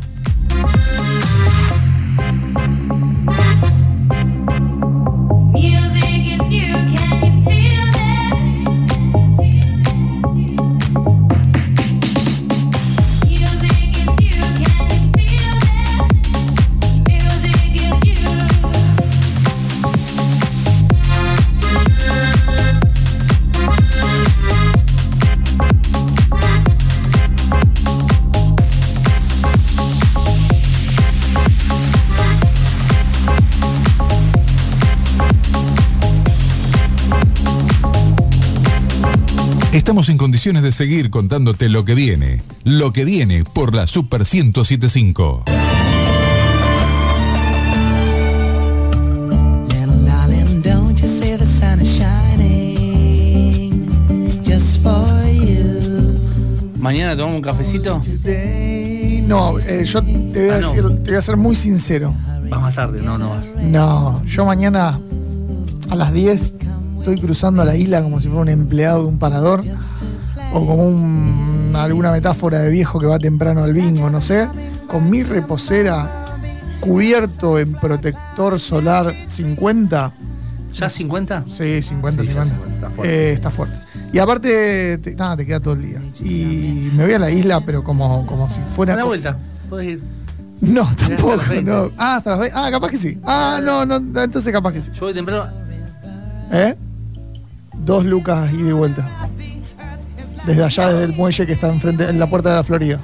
[39.91, 42.41] Estamos en condiciones de seguir contándote lo que viene.
[42.63, 45.43] Lo que viene por la Super 1075.
[49.67, 53.85] Little darling, don't you say the sun is shining
[54.45, 56.17] just for you.
[56.79, 57.99] Mañana tomamos un cafecito.
[59.27, 60.69] No, eh, yo te voy, a Ah, no.
[60.73, 62.13] decir, te voy a ser muy sincero.
[62.49, 63.45] Vas más tarde, no, no vas.
[63.61, 64.97] No, yo mañana
[65.89, 66.55] a las 10
[67.01, 69.61] estoy cruzando la isla como si fuera un empleado de un parador
[70.53, 74.47] o como un- alguna metáfora de viejo que va temprano al bingo, no sé,
[74.87, 76.37] con mi reposera
[76.79, 80.11] cubierto en protector solar 50.
[80.73, 81.43] ¿Ya 50?
[81.47, 82.55] Sí, 50, Sí, ya 50.
[82.55, 83.13] 50, está fuerte.
[83.29, 83.75] Eh, está fuerte.
[84.13, 86.01] Y aparte, te, nada, te queda todo el día.
[86.21, 88.93] Y me voy a la isla, pero como, como si fuera.
[88.93, 89.37] A la vuelta.
[89.69, 90.03] Podés ir.
[90.61, 91.37] No, hasta tampoco.
[91.49, 91.63] 20.
[91.71, 91.91] No.
[91.97, 92.57] Ah, hasta las 20.
[92.57, 93.17] Ah, capaz que sí.
[93.23, 94.91] Ah, no, no, entonces capaz que sí.
[94.93, 95.47] Yo voy temprano.
[96.51, 96.75] ¿Eh?
[97.85, 99.09] Dos lucas y vuelta.
[100.45, 102.99] Desde allá, desde el muelle que está enfrente, en la puerta de la Florida.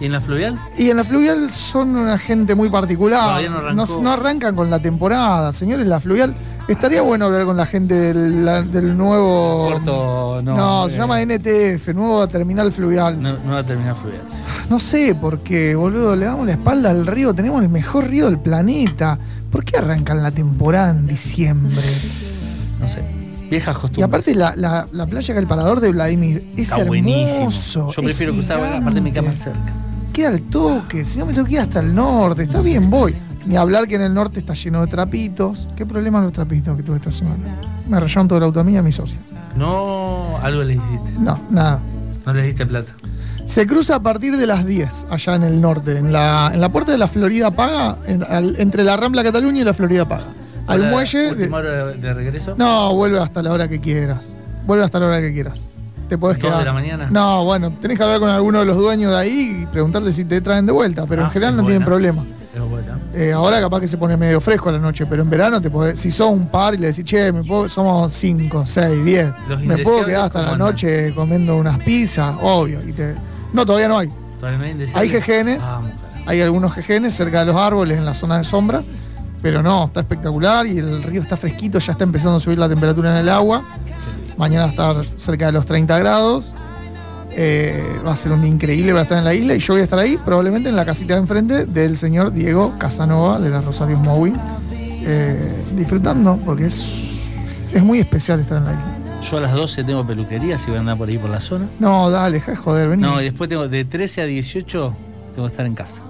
[0.00, 0.58] ¿Y en la fluvial?
[0.76, 3.42] Y en la fluvial son una gente muy particular.
[3.48, 4.00] No arrancó.
[4.02, 5.52] no arrancan con la temporada.
[5.52, 6.34] Señores, la fluvial.
[6.66, 9.68] Estaría bueno hablar con la gente del, la- del nuevo.
[9.70, 10.56] Puerto, no.
[10.56, 13.22] No, se eh, llama NTF, nuevo terminal fluvial.
[13.22, 14.80] No, No, no va a terminar fluvial.
[14.80, 16.16] sé por qué, boludo.
[16.16, 17.32] Le damos la espalda al río.
[17.34, 19.18] Tenemos el mejor río del planeta.
[19.50, 21.84] ¿Por qué arrancan la temporada en diciembre?
[22.80, 23.23] No sé.
[23.54, 23.98] Viejas costumbres.
[23.98, 27.92] Y aparte la, la, la playa que el parador de Vladimir es Está hermoso.
[27.92, 29.58] Yo prefiero es cruzar, aparte me queda más gigante.
[29.60, 29.72] cerca.
[30.12, 33.14] Queda al toque, si no me tengo que ir hasta el norte, está bien, voy.
[33.46, 35.66] Ni hablar que en el norte está lleno de trapitos.
[35.76, 37.60] ¿Qué problema los trapitos que tuve esta semana?
[37.88, 39.18] Me rayaron toda la auto a mí y a mi socio.
[39.56, 41.10] No, algo les hiciste.
[41.18, 41.80] No, nada.
[42.24, 42.92] No les diste plata.
[43.44, 46.70] Se cruza a partir de las 10 allá en el norte, en la, en la
[46.72, 50.24] puerta de la Florida Paga, en- al- entre la Rambla Cataluña y la Florida Paga.
[50.66, 51.18] Al ¿La muelle.
[51.18, 52.54] de- última hora de, de regreso?
[52.56, 54.32] no, vuelve hasta la hora que quieras.
[54.66, 55.68] Vuelve hasta la hora que quieras.
[56.08, 56.58] Te podés ¿Dos quedar.
[56.60, 57.08] de la mañana?
[57.10, 60.24] No, bueno, tenés que hablar con alguno de los dueños de ahí y preguntarle si
[60.24, 61.86] te traen de vuelta, pero Ah, en general es no tienen buena.
[61.86, 62.24] problema.
[62.54, 62.98] Es buena.
[63.14, 65.70] Eh, ahora capaz que se pone medio fresco a la noche, pero en verano te
[65.70, 69.26] podés, si sos un par y le decís, che, me puedo- somos 5, 6, 10,
[69.48, 70.68] Los me puedo indeseables, quedar hasta ¿cómo la andan?
[70.68, 72.80] noche comiendo unas pizzas, obvio.
[72.86, 73.14] Y te...
[73.52, 74.10] No, todavía no hay.
[74.94, 75.62] Hay jejenes.
[75.62, 76.30] Vamos, carajo.
[76.30, 78.82] Hay algunos jejenes cerca de los árboles en la zona de sombra,
[79.44, 82.66] pero no, está espectacular y el río está fresquito, ya está empezando a subir la
[82.66, 83.62] temperatura en el agua.
[84.38, 86.54] Mañana va a estar cerca de los 30 grados.
[87.32, 89.82] Eh, va a ser un día increíble para estar en la isla y yo voy
[89.82, 93.60] a estar ahí, probablemente en la casita de enfrente del señor Diego Casanova de la
[93.60, 94.34] Rosario Mowing,
[94.72, 97.18] eh, disfrutando, porque es,
[97.70, 99.20] es muy especial estar en la isla.
[99.30, 101.66] Yo a las 12 tengo peluquería, si voy a andar por ahí por la zona.
[101.80, 103.02] No, dale, de joder, vení.
[103.02, 104.94] No, y después tengo de 13 a 18
[105.34, 106.00] tengo que estar en casa.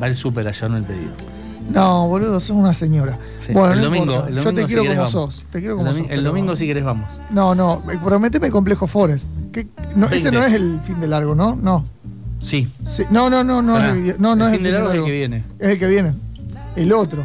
[0.00, 1.34] Va el súper allá, no el pedido.
[1.70, 3.18] No, boludo, sos una señora.
[3.44, 3.52] Sí.
[3.52, 4.28] Bueno, el no domingo, importa.
[4.28, 5.10] el yo te si quiero como vamos.
[5.10, 5.44] sos.
[5.50, 6.02] Te quiero El, como domi- sos.
[6.04, 7.10] el pero- domingo si querés vamos.
[7.30, 9.28] No, no, eh, prometeme complejo Forest.
[9.52, 10.32] Que- no, ese 20.
[10.32, 11.56] no es el fin de largo, ¿no?
[11.56, 11.84] No.
[12.40, 12.70] Sí.
[12.84, 13.86] Sí, No, no, no, no Pará.
[13.88, 15.04] es el, video- no, no El es fin el de fin de largo es el
[15.04, 15.44] que viene.
[15.58, 16.12] Es el que viene.
[16.76, 17.24] El otro.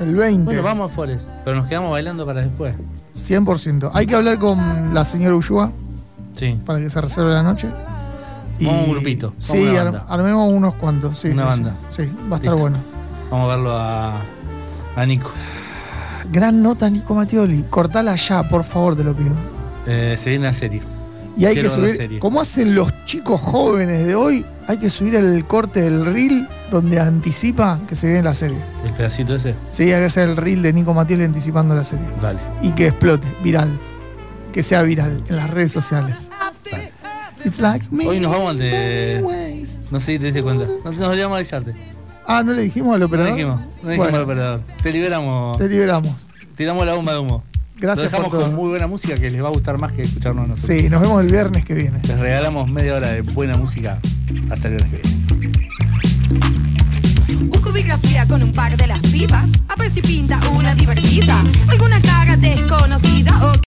[0.00, 0.44] El 20.
[0.44, 2.74] Bueno, vamos a Forest, pero nos quedamos bailando para después.
[3.14, 3.90] 100%.
[3.94, 5.70] Hay que hablar con la señora Ushua
[6.36, 6.58] Sí.
[6.66, 7.68] para que se reserve la noche.
[8.60, 10.06] Vamos un grupito, Sí, una ar- banda.
[10.08, 11.18] armemos unos cuantos.
[11.18, 11.48] Sí, Una sí.
[11.48, 11.76] banda.
[11.88, 12.56] Sí, va a estar Listo.
[12.58, 12.76] bueno.
[13.32, 14.20] Vamos a verlo a,
[14.94, 15.30] a Nico.
[16.30, 17.64] Gran nota, Nico Mattioli.
[17.70, 19.32] Cortala ya, por favor, te lo pido.
[19.86, 20.82] Eh, se viene la serie.
[21.34, 25.14] Y hay Quiero que subir, como hacen los chicos jóvenes de hoy, hay que subir
[25.14, 28.58] el corte del reel donde anticipa que se viene la serie.
[28.84, 29.54] El pedacito ese.
[29.70, 32.04] Sí, hay que hacer el reel de Nico Mattioli anticipando la serie.
[32.20, 32.38] Dale.
[32.60, 33.80] Y que explote, viral.
[34.52, 36.28] Que sea viral en las redes sociales.
[37.46, 38.06] It's like me.
[38.06, 39.64] Hoy nos vamos de.
[39.90, 40.66] No sé si te diste cuenta.
[40.84, 41.91] No nos olvidamos de avisarte.
[42.26, 43.34] Ah, ¿no le dijimos al No operador?
[43.34, 44.60] dijimos, no dijimos Bueno, al operador.
[44.82, 45.58] Te liberamos.
[45.58, 46.28] te liberamos.
[46.56, 47.42] Tiramos la bomba de humo.
[47.78, 48.48] Gracias Lo dejamos por todo.
[48.50, 50.76] con muy buena música que les va a gustar más que escucharnos a nosotros.
[50.78, 51.98] Sí, nos vemos el viernes que viene.
[52.06, 53.98] Les regalamos media hora de buena música
[54.50, 55.22] hasta el viernes que viene.
[57.42, 59.46] Un cubigrafía con un par de las pibas.
[59.68, 61.42] A ver si pinta una divertida.
[61.68, 63.52] Alguna cara desconocida o